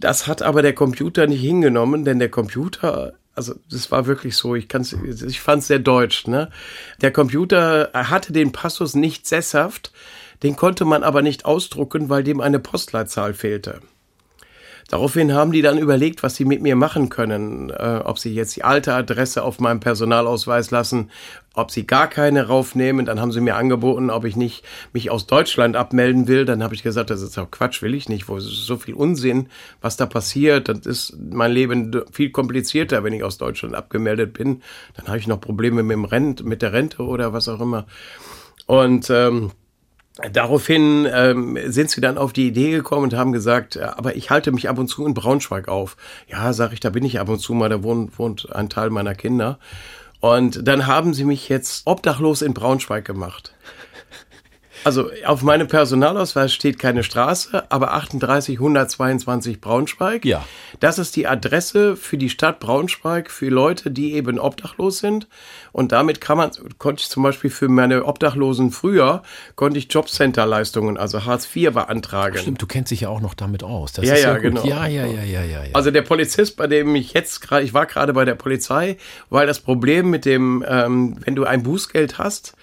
Das 0.00 0.26
hat 0.26 0.42
aber 0.42 0.62
der 0.62 0.74
Computer 0.74 1.26
nicht 1.26 1.40
hingenommen, 1.40 2.04
denn 2.04 2.18
der 2.18 2.30
Computer 2.30 3.14
also 3.34 3.54
das 3.70 3.90
war 3.90 4.06
wirklich 4.06 4.36
so, 4.36 4.54
ich 4.54 4.68
kann's, 4.68 4.92
ich 4.92 5.40
fand 5.40 5.62
es 5.62 5.68
sehr 5.68 5.78
deutsch. 5.78 6.26
Ne? 6.26 6.50
Der 7.00 7.12
Computer 7.12 7.90
hatte 7.94 8.32
den 8.32 8.52
Passus 8.52 8.94
nicht 8.94 9.26
sesshaft, 9.26 9.92
den 10.42 10.56
konnte 10.56 10.84
man 10.84 11.02
aber 11.02 11.22
nicht 11.22 11.44
ausdrucken, 11.44 12.08
weil 12.08 12.24
dem 12.24 12.40
eine 12.40 12.58
Postleitzahl 12.58 13.32
fehlte. 13.32 13.80
Daraufhin 14.90 15.32
haben 15.34 15.52
die 15.52 15.62
dann 15.62 15.78
überlegt, 15.78 16.24
was 16.24 16.34
sie 16.34 16.44
mit 16.44 16.62
mir 16.62 16.74
machen 16.74 17.10
können. 17.10 17.70
Äh, 17.70 18.00
ob 18.04 18.18
sie 18.18 18.34
jetzt 18.34 18.56
die 18.56 18.64
alte 18.64 18.92
Adresse 18.92 19.44
auf 19.44 19.60
meinem 19.60 19.78
Personalausweis 19.78 20.72
lassen, 20.72 21.12
ob 21.54 21.70
sie 21.70 21.86
gar 21.86 22.08
keine 22.08 22.48
raufnehmen. 22.48 23.06
Dann 23.06 23.20
haben 23.20 23.30
sie 23.30 23.40
mir 23.40 23.54
angeboten, 23.54 24.10
ob 24.10 24.24
ich 24.24 24.34
nicht 24.34 24.64
mich 24.92 25.08
aus 25.08 25.28
Deutschland 25.28 25.76
abmelden 25.76 26.26
will. 26.26 26.44
Dann 26.44 26.64
habe 26.64 26.74
ich 26.74 26.82
gesagt, 26.82 27.10
das 27.10 27.22
ist 27.22 27.38
auch 27.38 27.52
Quatsch, 27.52 27.82
will 27.82 27.94
ich 27.94 28.08
nicht. 28.08 28.28
Wo 28.28 28.40
so 28.40 28.78
viel 28.78 28.94
Unsinn, 28.94 29.48
was 29.80 29.96
da 29.96 30.06
passiert. 30.06 30.68
Das 30.68 30.80
ist 30.80 31.16
mein 31.20 31.52
Leben 31.52 32.02
viel 32.10 32.30
komplizierter, 32.30 33.04
wenn 33.04 33.12
ich 33.12 33.22
aus 33.22 33.38
Deutschland 33.38 33.76
abgemeldet 33.76 34.32
bin. 34.32 34.60
Dann 34.96 35.06
habe 35.06 35.18
ich 35.18 35.28
noch 35.28 35.40
Probleme 35.40 35.84
mit, 35.84 35.94
dem 35.94 36.04
Rent, 36.04 36.44
mit 36.44 36.62
der 36.62 36.72
Rente 36.72 37.04
oder 37.04 37.32
was 37.32 37.48
auch 37.48 37.60
immer. 37.60 37.86
Und 38.66 39.08
ähm, 39.10 39.52
Daraufhin 40.32 41.08
ähm, 41.10 41.58
sind 41.66 41.90
sie 41.90 42.00
dann 42.00 42.18
auf 42.18 42.32
die 42.32 42.48
Idee 42.48 42.72
gekommen 42.72 43.04
und 43.04 43.14
haben 43.14 43.32
gesagt, 43.32 43.76
äh, 43.76 43.82
aber 43.82 44.16
ich 44.16 44.30
halte 44.30 44.52
mich 44.52 44.68
ab 44.68 44.78
und 44.78 44.88
zu 44.88 45.06
in 45.06 45.14
Braunschweig 45.14 45.68
auf. 45.68 45.96
Ja, 46.28 46.52
sag 46.52 46.72
ich, 46.72 46.80
da 46.80 46.90
bin 46.90 47.04
ich 47.04 47.20
ab 47.20 47.28
und 47.28 47.38
zu 47.38 47.54
mal, 47.54 47.68
da 47.68 47.82
wohnt, 47.82 48.18
wohnt 48.18 48.54
ein 48.54 48.68
Teil 48.68 48.90
meiner 48.90 49.14
Kinder. 49.14 49.58
Und 50.18 50.66
dann 50.68 50.86
haben 50.86 51.14
sie 51.14 51.24
mich 51.24 51.48
jetzt 51.48 51.86
obdachlos 51.86 52.42
in 52.42 52.54
Braunschweig 52.54 53.04
gemacht. 53.04 53.54
Also 54.84 55.10
auf 55.26 55.42
meinem 55.42 55.68
Personalausweis 55.68 56.52
steht 56.52 56.78
keine 56.78 57.02
Straße, 57.02 57.70
aber 57.70 57.92
38122 57.92 59.60
Braunschweig. 59.60 60.24
Ja. 60.24 60.44
Das 60.80 60.98
ist 60.98 61.16
die 61.16 61.26
Adresse 61.26 61.96
für 61.96 62.16
die 62.16 62.30
Stadt 62.30 62.60
Braunschweig 62.60 63.30
für 63.30 63.48
Leute, 63.48 63.90
die 63.90 64.14
eben 64.14 64.38
obdachlos 64.38 64.98
sind. 64.98 65.28
Und 65.72 65.92
damit 65.92 66.20
kann 66.20 66.38
man, 66.38 66.50
konnte 66.78 67.02
ich 67.02 67.08
zum 67.08 67.22
Beispiel 67.22 67.50
für 67.50 67.68
meine 67.68 68.04
Obdachlosen 68.06 68.70
früher, 68.70 69.22
konnte 69.54 69.78
ich 69.78 69.92
Jobcenter-Leistungen, 69.92 70.96
also 70.96 71.24
Hartz 71.24 71.48
IV 71.54 71.72
beantragen. 71.72 72.38
Stimmt, 72.38 72.62
du 72.62 72.66
kennst 72.66 72.90
dich 72.90 73.02
ja 73.02 73.08
auch 73.08 73.20
noch 73.20 73.34
damit 73.34 73.62
aus. 73.62 73.92
Das 73.92 74.04
ja, 74.04 74.14
ja, 74.14 74.20
ja 74.20 74.38
genau. 74.38 74.64
Ja, 74.64 74.86
ja, 74.86 75.06
ja, 75.06 75.22
ja, 75.22 75.42
ja, 75.42 75.64
ja. 75.64 75.74
Also 75.74 75.90
der 75.90 76.02
Polizist, 76.02 76.56
bei 76.56 76.66
dem 76.66 76.94
ich 76.96 77.12
jetzt 77.12 77.40
gerade, 77.40 77.64
ich 77.64 77.74
war 77.74 77.86
gerade 77.86 78.12
bei 78.12 78.24
der 78.24 78.34
Polizei, 78.34 78.96
weil 79.28 79.46
das 79.46 79.60
Problem 79.60 80.10
mit 80.10 80.24
dem, 80.24 80.64
ähm, 80.66 81.16
wenn 81.24 81.36
du 81.36 81.44
ein 81.44 81.62
Bußgeld 81.62 82.18
hast, 82.18 82.54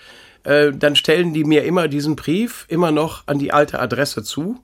äh, 0.47 0.71
dann 0.71 0.95
stellen 0.95 1.33
die 1.33 1.43
mir 1.43 1.63
immer 1.65 1.87
diesen 1.87 2.15
Brief 2.15 2.65
immer 2.69 2.91
noch 2.91 3.23
an 3.27 3.37
die 3.37 3.51
alte 3.51 3.79
Adresse 3.79 4.23
zu. 4.23 4.63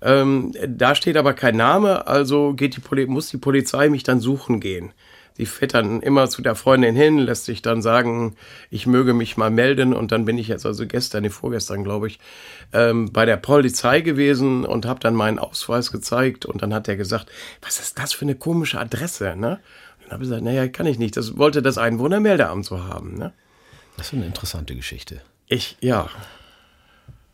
Ähm, 0.00 0.52
da 0.68 0.94
steht 0.94 1.16
aber 1.16 1.34
kein 1.34 1.56
Name, 1.56 2.06
also 2.06 2.54
geht 2.54 2.76
die 2.76 2.80
Poli 2.80 3.06
muss 3.06 3.28
die 3.28 3.38
Polizei 3.38 3.88
mich 3.88 4.04
dann 4.04 4.20
suchen 4.20 4.60
gehen. 4.60 4.92
Sie 5.36 5.44
fährt 5.44 5.74
dann 5.74 6.00
immer 6.00 6.30
zu 6.30 6.40
der 6.42 6.54
Freundin 6.54 6.96
hin, 6.96 7.18
lässt 7.18 7.44
sich 7.44 7.60
dann 7.60 7.82
sagen, 7.82 8.36
ich 8.70 8.86
möge 8.86 9.12
mich 9.12 9.36
mal 9.36 9.50
melden. 9.50 9.92
Und 9.92 10.10
dann 10.10 10.24
bin 10.24 10.38
ich 10.38 10.48
jetzt 10.48 10.64
also 10.64 10.86
gestern, 10.86 11.24
nee, 11.24 11.30
vorgestern, 11.30 11.84
glaube 11.84 12.06
ich, 12.06 12.20
ähm, 12.72 13.12
bei 13.12 13.26
der 13.26 13.36
Polizei 13.36 14.00
gewesen 14.00 14.64
und 14.64 14.86
habe 14.86 15.00
dann 15.00 15.14
meinen 15.14 15.38
Ausweis 15.38 15.92
gezeigt. 15.92 16.46
Und 16.46 16.62
dann 16.62 16.72
hat 16.72 16.88
er 16.88 16.96
gesagt, 16.96 17.30
was 17.60 17.80
ist 17.80 17.98
das 17.98 18.14
für 18.14 18.24
eine 18.24 18.34
komische 18.34 18.80
Adresse? 18.80 19.36
Ne? 19.36 19.58
Und 19.98 20.04
dann 20.04 20.12
habe 20.12 20.24
ich 20.24 20.30
gesagt, 20.30 20.44
naja, 20.44 20.68
kann 20.68 20.86
ich 20.86 20.98
nicht. 20.98 21.18
Das 21.18 21.36
wollte 21.36 21.60
das 21.60 21.76
Einwohnermeldeamt 21.76 22.64
so 22.64 22.84
haben. 22.84 23.18
Ne? 23.18 23.34
Das 23.96 24.08
ist 24.08 24.14
eine 24.14 24.26
interessante 24.26 24.74
Geschichte. 24.74 25.22
Ich, 25.48 25.76
ja. 25.80 26.08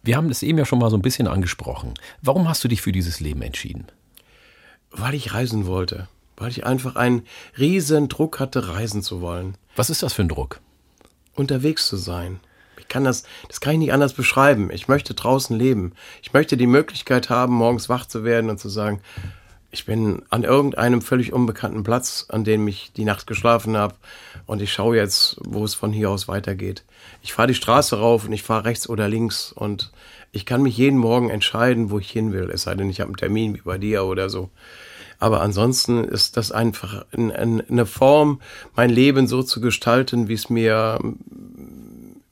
Wir 0.03 0.17
haben 0.17 0.29
das 0.29 0.43
eben 0.43 0.59
ja 0.59 0.65
schon 0.65 0.79
mal 0.79 0.91
so 0.91 0.97
ein 0.97 1.03
bisschen 1.03 1.29
angesprochen. 1.29 1.95
Warum 2.21 2.49
hast 2.49 2.63
du 2.65 2.69
dich 2.69 2.83
für 2.83 2.93
dieses 2.93 3.21
Leben 3.21 3.43
entschieden? 3.43 3.87
Weil 4.91 5.15
ich 5.15 5.33
reisen 5.33 5.67
wollte. 5.67 6.09
Weil 6.37 6.51
ich 6.51 6.67
einfach 6.67 6.97
einen 6.97 7.27
riesen 7.59 8.09
Druck 8.09 8.41
hatte, 8.41 8.69
reisen 8.69 9.03
zu 9.03 9.21
wollen. 9.21 9.57
Was 9.77 9.91
ist 9.91 10.03
das 10.03 10.13
für 10.13 10.23
ein 10.23 10.29
Druck? 10.29 10.61
Unterwegs 11.35 11.87
zu 11.87 11.97
sein. 11.97 12.41
Ich 12.79 12.89
kann 12.89 13.05
das, 13.05 13.25
das 13.49 13.61
kann 13.61 13.75
ich 13.75 13.79
nicht 13.79 13.93
anders 13.93 14.13
beschreiben. 14.13 14.71
Ich 14.71 14.89
möchte 14.89 15.15
draußen 15.15 15.57
leben. 15.57 15.93
Ich 16.21 16.33
möchte 16.33 16.57
die 16.57 16.67
Möglichkeit 16.67 17.31
haben, 17.31 17.55
morgens 17.55 17.89
wach 17.89 18.07
zu 18.07 18.25
werden 18.25 18.51
und 18.51 18.59
zu 18.59 18.69
sagen, 18.69 19.01
ich 19.73 19.87
bin 19.87 20.23
an 20.29 20.45
irgendeinem 20.45 21.01
völlig 21.01 21.33
unbekannten 21.33 21.83
Platz, 21.83 22.27
an 22.29 22.45
dem 22.45 22.69
ich 22.69 22.93
die 22.93 23.05
Nacht 23.05 23.27
geschlafen 23.27 23.77
habe 23.77 23.95
und 24.47 24.61
ich 24.61 24.71
schaue 24.73 24.97
jetzt, 24.97 25.39
wo 25.41 25.65
es 25.65 25.75
von 25.75 25.93
hier 25.93 26.11
aus 26.11 26.29
weitergeht. 26.29 26.85
Ich 27.23 27.33
fahre 27.33 27.49
die 27.49 27.55
Straße 27.55 27.99
rauf 27.99 28.27
und 28.27 28.33
ich 28.33 28.43
fahre 28.43 28.67
rechts 28.67 28.89
oder 28.89 29.09
links 29.09 29.51
und 29.51 29.91
ich 30.31 30.45
kann 30.45 30.63
mich 30.63 30.77
jeden 30.77 30.99
Morgen 30.99 31.31
entscheiden, 31.31 31.91
wo 31.91 31.99
ich 31.99 32.11
hin 32.11 32.33
will. 32.33 32.51
Es 32.53 32.63
sei 32.63 32.75
denn, 32.75 32.91
ich 32.91 33.01
habe 33.01 33.09
einen 33.09 33.17
Termin 33.17 33.55
wie 33.55 33.63
bei 33.63 33.79
dir 33.79 34.05
oder 34.05 34.29
so. 34.29 34.51
Aber 35.19 35.41
ansonsten 35.41 36.05
ist 36.05 36.37
das 36.37 36.53
einfach 36.53 37.07
eine 37.13 37.87
Form, 37.87 38.43
mein 38.77 38.91
Leben 38.91 39.27
so 39.27 39.43
zu 39.43 39.61
gestalten, 39.63 40.29
wie 40.29 40.35
es 40.35 40.51
mir 40.51 40.99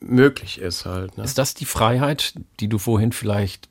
möglich 0.01 0.61
ist 0.61 0.85
halt. 0.85 1.17
Ne? 1.17 1.25
Ist 1.25 1.39
das 1.39 1.55
die 1.55 1.65
Freiheit, 1.65 2.35
die 2.59 2.69
du 2.69 2.79
vorhin 2.79 3.13
vielleicht 3.13 3.69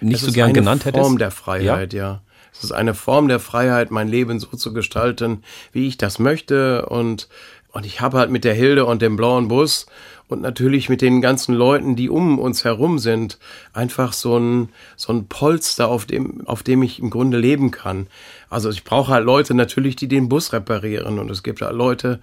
nicht 0.00 0.22
das 0.22 0.28
so 0.28 0.32
gern 0.32 0.54
genannt 0.54 0.86
hättest? 0.86 0.96
Das 0.96 1.00
ist 1.00 1.06
eine 1.06 1.08
Form 1.08 1.18
der 1.18 1.30
Freiheit, 1.30 1.92
ja. 1.92 2.04
ja. 2.04 2.22
Es 2.52 2.64
ist 2.64 2.72
eine 2.72 2.94
Form 2.94 3.28
der 3.28 3.40
Freiheit, 3.40 3.90
mein 3.90 4.08
Leben 4.08 4.38
so 4.38 4.48
zu 4.48 4.72
gestalten, 4.72 5.42
wie 5.72 5.88
ich 5.88 5.96
das 5.96 6.18
möchte. 6.18 6.86
Und, 6.86 7.28
und 7.72 7.86
ich 7.86 8.00
habe 8.00 8.18
halt 8.18 8.30
mit 8.30 8.44
der 8.44 8.54
Hilde 8.54 8.84
und 8.84 9.02
dem 9.02 9.16
blauen 9.16 9.48
Bus 9.48 9.86
und 10.28 10.40
natürlich 10.40 10.88
mit 10.88 11.02
den 11.02 11.20
ganzen 11.20 11.54
Leuten, 11.54 11.94
die 11.94 12.08
um 12.08 12.38
uns 12.38 12.64
herum 12.64 12.98
sind, 12.98 13.38
einfach 13.72 14.12
so 14.12 14.38
ein, 14.38 14.70
so 14.96 15.12
ein 15.12 15.26
Polster, 15.26 15.88
auf 15.88 16.06
dem, 16.06 16.46
auf 16.46 16.62
dem 16.62 16.82
ich 16.82 16.98
im 16.98 17.10
Grunde 17.10 17.38
leben 17.38 17.70
kann. 17.70 18.06
Also 18.48 18.70
ich 18.70 18.84
brauche 18.84 19.12
halt 19.12 19.24
Leute 19.24 19.54
natürlich, 19.54 19.96
die 19.96 20.08
den 20.08 20.28
Bus 20.28 20.52
reparieren. 20.52 21.18
Und 21.18 21.30
es 21.30 21.42
gibt 21.42 21.62
halt 21.62 21.74
Leute, 21.74 22.20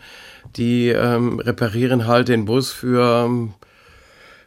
die 0.56 0.90
ähm, 0.90 1.40
reparieren 1.40 2.08
halt 2.08 2.28
den 2.28 2.46
Bus 2.46 2.72
für 2.72 3.30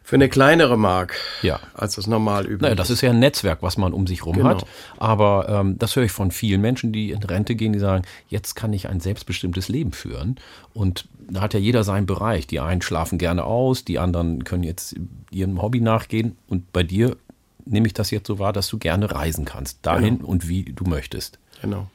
für 0.05 0.17
eine 0.17 0.29
kleinere 0.29 0.77
Mark, 0.77 1.15
ja. 1.43 1.61
als 1.75 1.95
das 1.95 2.07
normal 2.07 2.45
üblich 2.45 2.63
naja, 2.63 2.75
das 2.75 2.91
ist 2.91 3.01
ja 3.01 3.11
ein 3.11 3.19
Netzwerk, 3.19 3.63
was 3.63 3.77
man 3.77 3.93
um 3.93 4.07
sich 4.07 4.27
rum 4.27 4.37
genau. 4.37 4.49
hat. 4.49 4.67
Aber 4.99 5.49
ähm, 5.49 5.79
das 5.79 5.95
höre 5.95 6.05
ich 6.05 6.13
von 6.13 6.31
vielen 6.31 6.61
Menschen, 6.61 6.93
die 6.93 7.13
in 7.13 7.23
Rente 7.23 7.55
gehen, 7.55 7.73
die 7.73 7.79
sagen, 7.79 8.05
jetzt 8.29 8.55
kann 8.55 8.73
ich 8.73 8.89
ein 8.89 9.01
selbstbestimmtes 9.01 9.69
Leben 9.69 9.93
führen. 9.93 10.37
Und 10.75 11.09
da 11.31 11.41
hat 11.41 11.55
ja 11.55 11.61
jeder 11.61 11.85
seinen 11.85 12.07
Bereich. 12.07 12.47
Die 12.47 12.61
einen 12.61 12.83
schlafen 12.83 13.19
gerne 13.19 13.45
aus, 13.45 13.85
die 13.85 13.99
anderen 13.99 14.45
können 14.45 14.65
jetzt 14.65 14.97
ihrem 15.31 15.63
Hobby 15.63 15.81
nachgehen. 15.81 16.37
Und 16.49 16.73
bei 16.73 16.83
dir 16.83 17.17
nehme 17.65 17.87
ich 17.87 17.95
das 17.95 18.11
jetzt 18.11 18.27
so 18.27 18.39
wahr, 18.39 18.53
dass 18.53 18.69
du 18.69 18.79
gerne 18.79 19.11
reisen 19.11 19.45
kannst, 19.45 19.87
dahin 19.87 20.19
genau. 20.19 20.31
und 20.31 20.49
wie 20.49 20.65
du 20.65 20.85
möchtest. 20.85 21.39
Genau. 21.61 21.87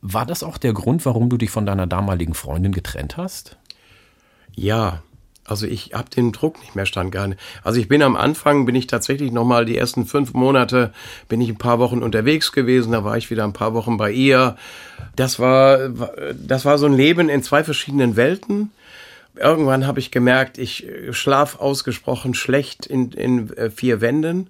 War 0.00 0.26
das 0.26 0.42
auch 0.42 0.58
der 0.58 0.72
Grund, 0.74 1.04
warum 1.06 1.28
du 1.28 1.36
dich 1.36 1.50
von 1.50 1.66
deiner 1.66 1.86
damaligen 1.86 2.34
Freundin 2.34 2.72
getrennt 2.72 3.16
hast? 3.16 3.56
Ja, 4.54 5.02
Also 5.48 5.66
ich 5.66 5.92
habe 5.94 6.10
den 6.10 6.32
Druck 6.32 6.60
nicht 6.60 6.76
mehr 6.76 6.86
standgehalten. 6.86 7.36
Also 7.64 7.80
ich 7.80 7.88
bin 7.88 8.02
am 8.02 8.16
Anfang, 8.16 8.66
bin 8.66 8.74
ich 8.74 8.86
tatsächlich 8.86 9.32
nochmal 9.32 9.64
die 9.64 9.76
ersten 9.76 10.06
fünf 10.06 10.34
Monate, 10.34 10.92
bin 11.28 11.40
ich 11.40 11.48
ein 11.48 11.58
paar 11.58 11.78
Wochen 11.78 12.02
unterwegs 12.02 12.52
gewesen, 12.52 12.92
da 12.92 13.04
war 13.04 13.16
ich 13.16 13.30
wieder 13.30 13.44
ein 13.44 13.52
paar 13.52 13.74
Wochen 13.74 13.96
bei 13.96 14.10
ihr. 14.10 14.56
Das 15.16 15.38
war, 15.38 15.88
das 16.34 16.64
war 16.64 16.78
so 16.78 16.86
ein 16.86 16.92
Leben 16.92 17.28
in 17.28 17.42
zwei 17.42 17.64
verschiedenen 17.64 18.16
Welten. 18.16 18.70
Irgendwann 19.36 19.86
habe 19.86 20.00
ich 20.00 20.10
gemerkt, 20.10 20.58
ich 20.58 20.86
schlaf 21.12 21.60
ausgesprochen 21.60 22.34
schlecht 22.34 22.86
in, 22.86 23.12
in 23.12 23.56
äh, 23.56 23.70
vier 23.70 24.00
Wänden. 24.00 24.48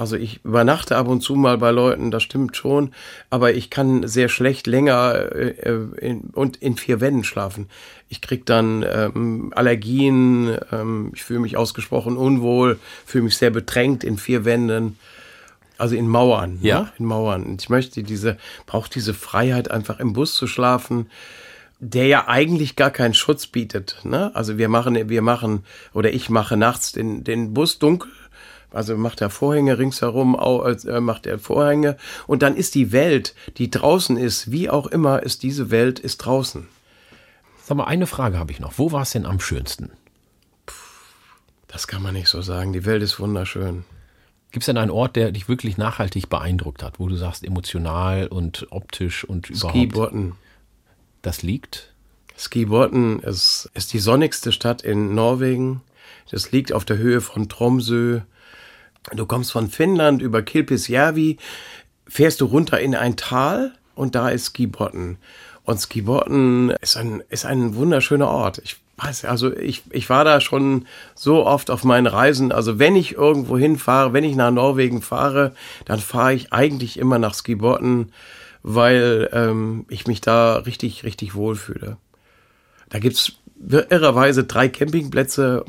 Also 0.00 0.16
ich 0.16 0.42
übernachte 0.46 0.96
ab 0.96 1.08
und 1.08 1.20
zu 1.20 1.34
mal 1.34 1.58
bei 1.58 1.70
Leuten, 1.72 2.10
das 2.10 2.22
stimmt 2.22 2.56
schon, 2.56 2.94
aber 3.28 3.52
ich 3.52 3.68
kann 3.68 4.08
sehr 4.08 4.30
schlecht 4.30 4.66
länger 4.66 5.30
äh, 5.30 5.76
in, 5.98 6.22
und 6.32 6.56
in 6.56 6.78
vier 6.78 7.02
Wänden 7.02 7.22
schlafen. 7.22 7.68
Ich 8.08 8.22
krieg 8.22 8.46
dann 8.46 8.82
ähm, 8.82 9.52
Allergien, 9.54 10.56
ähm, 10.72 11.12
ich 11.14 11.22
fühle 11.22 11.40
mich 11.40 11.58
ausgesprochen 11.58 12.16
unwohl, 12.16 12.78
fühle 13.04 13.24
mich 13.24 13.36
sehr 13.36 13.50
bedrängt 13.50 14.02
in 14.02 14.16
vier 14.16 14.46
Wänden. 14.46 14.98
Also 15.76 15.96
in 15.96 16.08
Mauern, 16.08 16.54
ne? 16.54 16.68
ja, 16.68 16.80
ne? 16.80 16.92
in 16.98 17.04
Mauern. 17.04 17.42
Und 17.42 17.60
ich 17.60 17.68
möchte 17.68 18.02
diese, 18.02 18.38
brauche 18.64 18.88
diese 18.88 19.12
Freiheit, 19.12 19.70
einfach 19.70 20.00
im 20.00 20.14
Bus 20.14 20.34
zu 20.34 20.46
schlafen, 20.46 21.10
der 21.78 22.06
ja 22.06 22.26
eigentlich 22.26 22.74
gar 22.74 22.90
keinen 22.90 23.14
Schutz 23.14 23.46
bietet. 23.46 23.98
Ne? 24.04 24.30
Also 24.34 24.56
wir 24.56 24.70
machen, 24.70 25.10
wir 25.10 25.20
machen 25.20 25.64
oder 25.92 26.10
ich 26.10 26.30
mache 26.30 26.56
nachts 26.56 26.92
den, 26.92 27.22
den 27.22 27.52
Bus 27.52 27.78
dunkel 27.78 28.10
also 28.72 28.96
macht 28.96 29.20
er 29.20 29.30
Vorhänge 29.30 29.78
ringsherum, 29.78 30.34
äh, 30.34 31.00
macht 31.00 31.26
er 31.26 31.38
Vorhänge 31.38 31.96
und 32.26 32.42
dann 32.42 32.56
ist 32.56 32.74
die 32.74 32.92
Welt, 32.92 33.34
die 33.56 33.70
draußen 33.70 34.16
ist, 34.16 34.50
wie 34.50 34.70
auch 34.70 34.86
immer, 34.86 35.22
ist 35.22 35.42
diese 35.42 35.70
Welt 35.70 35.98
ist 35.98 36.18
draußen. 36.18 36.68
Sag 37.64 37.76
mal, 37.76 37.84
eine 37.84 38.06
Frage 38.06 38.38
habe 38.38 38.52
ich 38.52 38.60
noch. 38.60 38.78
Wo 38.78 38.92
war 38.92 39.02
es 39.02 39.12
denn 39.12 39.26
am 39.26 39.40
schönsten? 39.40 39.90
Das 41.68 41.86
kann 41.86 42.02
man 42.02 42.14
nicht 42.14 42.28
so 42.28 42.42
sagen. 42.42 42.72
Die 42.72 42.84
Welt 42.84 43.02
ist 43.02 43.20
wunderschön. 43.20 43.84
Gibt 44.50 44.62
es 44.62 44.66
denn 44.66 44.76
einen 44.76 44.90
Ort, 44.90 45.14
der 45.14 45.30
dich 45.30 45.48
wirklich 45.48 45.78
nachhaltig 45.78 46.28
beeindruckt 46.28 46.82
hat, 46.82 46.98
wo 46.98 47.06
du 47.06 47.14
sagst, 47.14 47.44
emotional 47.44 48.26
und 48.26 48.66
optisch 48.70 49.22
und 49.24 49.48
überhaupt? 49.48 49.76
Skibotten. 49.76 50.32
Das 51.22 51.42
liegt? 51.42 51.94
Skibotten 52.36 53.20
ist, 53.20 53.70
ist 53.74 53.92
die 53.92 54.00
sonnigste 54.00 54.50
Stadt 54.50 54.82
in 54.82 55.14
Norwegen. 55.14 55.82
Das 56.30 56.50
liegt 56.50 56.72
auf 56.72 56.84
der 56.84 56.98
Höhe 56.98 57.20
von 57.20 57.48
Tromsø. 57.48 58.22
Du 59.14 59.26
kommst 59.26 59.52
von 59.52 59.68
Finnland 59.68 60.22
über 60.22 60.42
Kilpisjärvi, 60.42 61.38
fährst 62.06 62.40
du 62.40 62.46
runter 62.46 62.80
in 62.80 62.94
ein 62.94 63.16
Tal 63.16 63.72
und 63.94 64.14
da 64.14 64.28
ist 64.28 64.46
Skibotten. 64.46 65.18
Und 65.64 65.80
Skibotten 65.80 66.70
ist 66.80 66.96
ein, 66.96 67.22
ist 67.28 67.46
ein 67.46 67.74
wunderschöner 67.74 68.28
Ort. 68.28 68.60
Ich 68.64 68.76
weiß, 68.96 69.24
also 69.24 69.54
ich, 69.56 69.82
ich 69.90 70.10
war 70.10 70.24
da 70.24 70.40
schon 70.40 70.86
so 71.14 71.46
oft 71.46 71.70
auf 71.70 71.84
meinen 71.84 72.06
Reisen. 72.06 72.52
Also 72.52 72.78
wenn 72.78 72.96
ich 72.96 73.14
irgendwo 73.14 73.56
hinfahre, 73.56 74.12
wenn 74.12 74.24
ich 74.24 74.36
nach 74.36 74.50
Norwegen 74.50 75.02
fahre, 75.02 75.54
dann 75.84 76.00
fahre 76.00 76.34
ich 76.34 76.52
eigentlich 76.52 76.98
immer 76.98 77.18
nach 77.18 77.34
Skibotten, 77.34 78.12
weil 78.62 79.30
ähm, 79.32 79.86
ich 79.88 80.06
mich 80.06 80.20
da 80.20 80.56
richtig, 80.56 81.04
richtig 81.04 81.34
wohlfühle. 81.34 81.96
Da 82.90 82.98
gibt's 82.98 83.32
irrerweise 83.68 84.44
drei 84.44 84.68
Campingplätze 84.68 85.64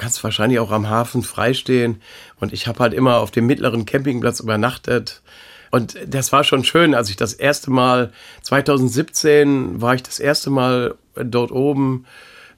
kannst 0.00 0.24
wahrscheinlich 0.24 0.58
auch 0.58 0.72
am 0.72 0.88
Hafen 0.88 1.22
freistehen. 1.22 2.00
Und 2.40 2.52
ich 2.52 2.66
habe 2.66 2.80
halt 2.80 2.94
immer 2.94 3.18
auf 3.18 3.30
dem 3.30 3.46
mittleren 3.46 3.86
Campingplatz 3.86 4.40
übernachtet. 4.40 5.22
Und 5.70 5.96
das 6.06 6.32
war 6.32 6.42
schon 6.42 6.64
schön, 6.64 6.94
als 6.94 7.10
ich 7.10 7.16
das 7.16 7.34
erste 7.34 7.70
Mal, 7.70 8.12
2017 8.42 9.80
war 9.80 9.94
ich 9.94 10.02
das 10.02 10.18
erste 10.18 10.50
Mal 10.50 10.96
dort 11.14 11.52
oben 11.52 12.06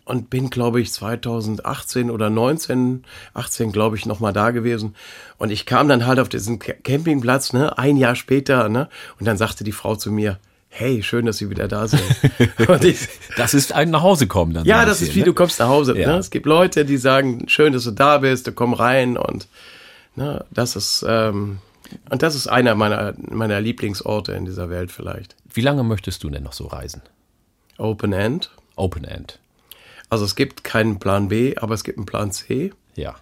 und 0.05 0.31
bin, 0.31 0.50
glaube 0.50 0.81
ich, 0.81 0.92
2018 0.92 2.11
oder 2.11 2.31
19, 2.31 3.05
18, 3.35 3.72
glaube 3.72 3.96
ich, 3.96 4.07
nochmal 4.07 4.33
da 4.33 4.50
gewesen. 4.50 4.94
Und 5.37 5.50
ich 5.50 5.66
kam 5.66 5.88
dann 5.88 6.07
halt 6.07 6.20
auf 6.20 6.28
diesen 6.28 6.59
Campingplatz, 6.59 7.52
ne, 7.52 7.76
ein 7.76 7.96
Jahr 7.96 8.14
später, 8.14 8.68
ne, 8.68 8.88
und 9.18 9.26
dann 9.26 9.37
sagte 9.37 9.64
die 9.64 9.72
Frau 9.72 9.94
zu 9.96 10.11
mir, 10.11 10.38
hey, 10.72 11.02
schön, 11.02 11.26
dass 11.26 11.37
Sie 11.37 11.50
wieder 11.50 11.68
da 11.68 11.87
sind. 11.87 12.02
ich, 12.82 13.08
das 13.37 13.52
ist 13.52 13.72
ein 13.72 13.90
nach 13.90 14.02
Hause 14.02 14.26
kommen 14.26 14.54
dann. 14.54 14.64
Ja, 14.64 14.85
das 14.87 15.02
ist 15.02 15.14
wie 15.14 15.20
ne? 15.20 15.26
du 15.26 15.35
kommst 15.35 15.61
nach 15.61 15.68
Hause. 15.68 15.96
Ja. 15.98 16.12
Ne? 16.12 16.18
Es 16.18 16.30
gibt 16.30 16.46
Leute, 16.46 16.85
die 16.85 16.96
sagen, 16.96 17.48
schön, 17.48 17.74
dass 17.74 17.85
du 17.85 17.90
da 17.90 18.18
bist, 18.18 18.46
du 18.46 18.52
komm 18.52 18.72
rein 18.72 19.16
und 19.18 19.48
ne, 20.16 20.44
das 20.50 20.74
ist 20.74 21.04
ähm, 21.06 21.58
und 22.08 22.22
das 22.22 22.35
ist 22.35 22.46
einer 22.46 22.74
meiner 22.74 23.14
meiner 23.18 23.61
Lieblingsorte 23.61 24.32
in 24.32 24.46
dieser 24.46 24.70
Welt 24.70 24.90
vielleicht. 24.90 25.37
Wie 25.52 25.61
lange 25.61 25.85
möchtest 25.85 26.24
du 26.24 26.30
denn 26.30 26.42
noch 26.42 26.54
so 26.54 26.66
reisen? 26.66 27.02
Open 27.76 28.14
End. 28.14 28.50
Open 28.74 29.04
End. 29.04 29.38
Also 30.08 30.24
es 30.24 30.37
gibt 30.37 30.64
keinen 30.64 30.98
Plan 30.98 31.28
B, 31.28 31.56
aber 31.56 31.74
es 31.74 31.85
gibt 31.85 31.98
einen 31.98 32.06
Plan 32.06 32.32
C. 32.32 32.72
Ja. 32.94 33.16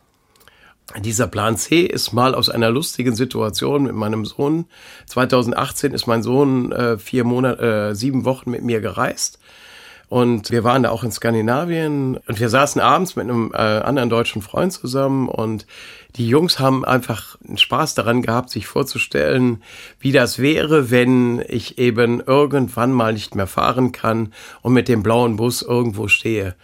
Dieser 0.98 1.28
Plan 1.28 1.56
C 1.56 1.82
ist 1.82 2.12
mal 2.12 2.34
aus 2.34 2.48
einer 2.48 2.70
lustigen 2.70 3.14
Situation 3.14 3.84
mit 3.84 3.94
meinem 3.94 4.24
Sohn. 4.24 4.66
2018 5.06 5.92
ist 5.92 6.08
mein 6.08 6.22
Sohn 6.22 6.72
äh, 6.72 6.98
vier 6.98 7.22
Monate, 7.24 7.90
äh, 7.90 7.94
sieben 7.94 8.24
Wochen 8.24 8.50
mit 8.50 8.62
mir 8.62 8.80
gereist. 8.80 9.38
Und 10.08 10.50
wir 10.50 10.64
waren 10.64 10.82
da 10.82 10.90
auch 10.90 11.04
in 11.04 11.12
Skandinavien 11.12 12.16
und 12.16 12.40
wir 12.40 12.48
saßen 12.48 12.80
abends 12.80 13.14
mit 13.14 13.30
einem 13.30 13.52
äh, 13.54 13.58
anderen 13.58 14.10
deutschen 14.10 14.42
Freund 14.42 14.72
zusammen 14.72 15.28
und 15.28 15.68
die 16.16 16.26
Jungs 16.26 16.58
haben 16.58 16.84
einfach 16.84 17.36
Spaß 17.54 17.94
daran 17.94 18.20
gehabt, 18.20 18.50
sich 18.50 18.66
vorzustellen, 18.66 19.62
wie 20.00 20.10
das 20.10 20.40
wäre, 20.40 20.90
wenn 20.90 21.40
ich 21.46 21.78
eben 21.78 22.18
irgendwann 22.18 22.90
mal 22.90 23.12
nicht 23.12 23.36
mehr 23.36 23.46
fahren 23.46 23.92
kann 23.92 24.32
und 24.62 24.72
mit 24.72 24.88
dem 24.88 25.04
blauen 25.04 25.36
Bus 25.36 25.62
irgendwo 25.62 26.08
stehe. 26.08 26.56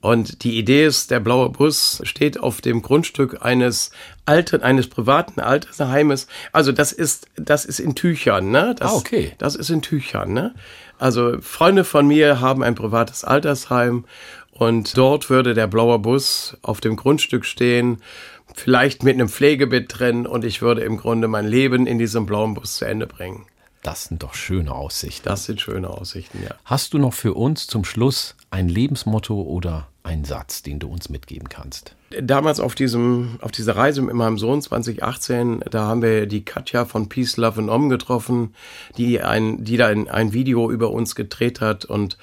Und 0.00 0.44
die 0.44 0.58
Idee 0.58 0.86
ist, 0.86 1.10
der 1.10 1.20
blaue 1.20 1.50
Bus 1.50 2.00
steht 2.04 2.40
auf 2.40 2.62
dem 2.62 2.80
Grundstück 2.80 3.44
eines 3.44 3.90
alten, 4.24 4.62
eines 4.62 4.88
privaten 4.88 5.40
Altersheimes. 5.40 6.26
Also 6.52 6.72
das 6.72 6.92
ist, 6.92 7.26
das 7.36 7.66
ist 7.66 7.80
in 7.80 7.94
Tüchern, 7.94 8.50
ne? 8.50 8.74
Das, 8.78 8.92
ah, 8.92 8.96
okay. 8.96 9.32
Das 9.38 9.56
ist 9.56 9.68
in 9.68 9.82
Tüchern, 9.82 10.32
ne? 10.32 10.54
Also 10.98 11.38
Freunde 11.40 11.84
von 11.84 12.06
mir 12.06 12.40
haben 12.40 12.62
ein 12.62 12.74
privates 12.74 13.24
Altersheim 13.24 14.04
und 14.52 14.96
dort 14.96 15.28
würde 15.28 15.54
der 15.54 15.66
blaue 15.66 15.98
Bus 15.98 16.56
auf 16.62 16.80
dem 16.80 16.96
Grundstück 16.96 17.44
stehen, 17.44 18.02
vielleicht 18.54 19.02
mit 19.02 19.14
einem 19.14 19.28
Pflegebett 19.28 19.98
drin 19.98 20.26
und 20.26 20.44
ich 20.44 20.62
würde 20.62 20.82
im 20.82 20.96
Grunde 20.96 21.28
mein 21.28 21.46
Leben 21.46 21.86
in 21.86 21.98
diesem 21.98 22.26
blauen 22.26 22.54
Bus 22.54 22.76
zu 22.76 22.84
Ende 22.86 23.06
bringen. 23.06 23.46
Das 23.82 24.04
sind 24.04 24.22
doch 24.22 24.34
schöne 24.34 24.74
Aussichten. 24.74 25.26
Das 25.28 25.44
sind 25.44 25.60
schöne 25.60 25.88
Aussichten, 25.88 26.42
ja. 26.42 26.54
Hast 26.64 26.92
du 26.92 26.98
noch 26.98 27.14
für 27.14 27.34
uns 27.34 27.66
zum 27.66 27.84
Schluss 27.84 28.36
ein 28.50 28.68
Lebensmotto 28.68 29.40
oder 29.40 29.88
einen 30.02 30.24
Satz, 30.24 30.62
den 30.62 30.78
du 30.78 30.88
uns 30.88 31.08
mitgeben 31.08 31.48
kannst? 31.48 31.94
Damals 32.20 32.60
auf 32.60 32.74
diesem, 32.74 33.38
auf 33.40 33.52
dieser 33.52 33.76
Reise 33.76 34.02
mit 34.02 34.14
meinem 34.14 34.38
Sohn 34.38 34.60
2018, 34.60 35.60
da 35.70 35.86
haben 35.86 36.02
wir 36.02 36.26
die 36.26 36.44
Katja 36.44 36.84
von 36.84 37.08
Peace, 37.08 37.36
Love 37.36 37.60
and 37.60 37.70
Om 37.70 37.88
getroffen, 37.88 38.54
die 38.96 39.20
ein, 39.20 39.64
die 39.64 39.76
da 39.76 39.86
ein, 39.86 40.08
ein 40.08 40.32
Video 40.32 40.70
über 40.70 40.90
uns 40.90 41.14
gedreht 41.14 41.60
hat 41.60 41.84
und 41.84 42.18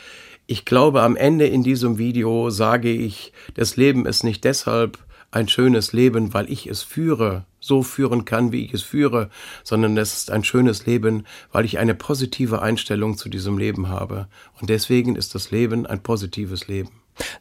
ich 0.49 0.63
glaube, 0.63 1.01
am 1.01 1.17
Ende 1.17 1.45
in 1.45 1.61
diesem 1.61 1.97
Video 1.97 2.49
sage 2.49 2.89
ich, 2.89 3.33
das 3.55 3.75
Leben 3.75 4.05
ist 4.05 4.23
nicht 4.23 4.45
deshalb 4.45 4.97
ein 5.31 5.47
schönes 5.47 5.93
Leben, 5.93 6.33
weil 6.33 6.49
ich 6.49 6.67
es 6.67 6.83
führe, 6.83 7.45
so 7.59 7.83
führen 7.83 8.25
kann, 8.25 8.51
wie 8.51 8.65
ich 8.65 8.73
es 8.73 8.81
führe, 8.81 9.29
sondern 9.63 9.97
es 9.97 10.13
ist 10.13 10.31
ein 10.31 10.43
schönes 10.43 10.85
Leben, 10.85 11.25
weil 11.51 11.65
ich 11.65 11.79
eine 11.79 11.95
positive 11.95 12.61
Einstellung 12.61 13.17
zu 13.17 13.29
diesem 13.29 13.57
Leben 13.57 13.89
habe. 13.89 14.27
Und 14.59 14.69
deswegen 14.69 15.15
ist 15.15 15.35
das 15.35 15.51
Leben 15.51 15.85
ein 15.85 16.01
positives 16.01 16.67
Leben. 16.67 16.89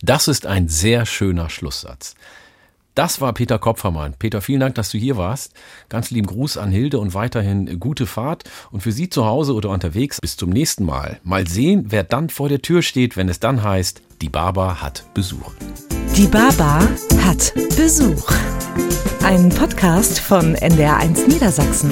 Das 0.03 0.27
ist 0.29 0.46
ein 0.46 0.68
sehr 0.68 1.07
schöner 1.07 1.51
Schlusssatz. 1.51 2.14
Das 2.96 3.20
war 3.20 3.35
Peter 3.35 3.59
Kopfermann. 3.59 4.14
Peter, 4.18 4.40
vielen 4.40 4.61
Dank, 4.61 4.75
dass 4.75 4.90
du 4.90 4.96
hier 4.96 5.18
warst. 5.18 5.53
Ganz 5.90 6.11
lieben 6.11 6.27
Gruß 6.27 6.57
an 6.57 6.70
Hilde 6.70 6.99
und 6.99 7.12
weiterhin 7.12 7.79
gute 7.79 8.07
Fahrt. 8.07 8.44
Und 8.70 8.81
für 8.81 8.90
Sie 8.90 9.11
zu 9.11 9.27
Hause 9.27 9.53
oder 9.53 9.68
unterwegs 9.68 10.18
bis 10.18 10.38
zum 10.38 10.49
nächsten 10.49 10.87
Mal. 10.87 11.20
Mal 11.22 11.46
sehen, 11.46 11.85
wer 11.88 12.05
dann 12.05 12.31
vor 12.31 12.49
der 12.49 12.62
Tür 12.62 12.81
steht, 12.81 13.18
wenn 13.18 13.29
es 13.29 13.38
dann 13.38 13.62
heißt, 13.62 14.01
die 14.22 14.31
Baba 14.31 14.81
hat 14.81 15.05
Besuch. 15.12 15.53
Die 16.16 16.26
Baba 16.26 16.79
hat 17.26 17.52
Besuch. 17.76 18.33
Ein 19.22 19.50
Podcast 19.50 20.18
von 20.18 20.57
NDR1 20.57 21.29
Niedersachsen. 21.29 21.90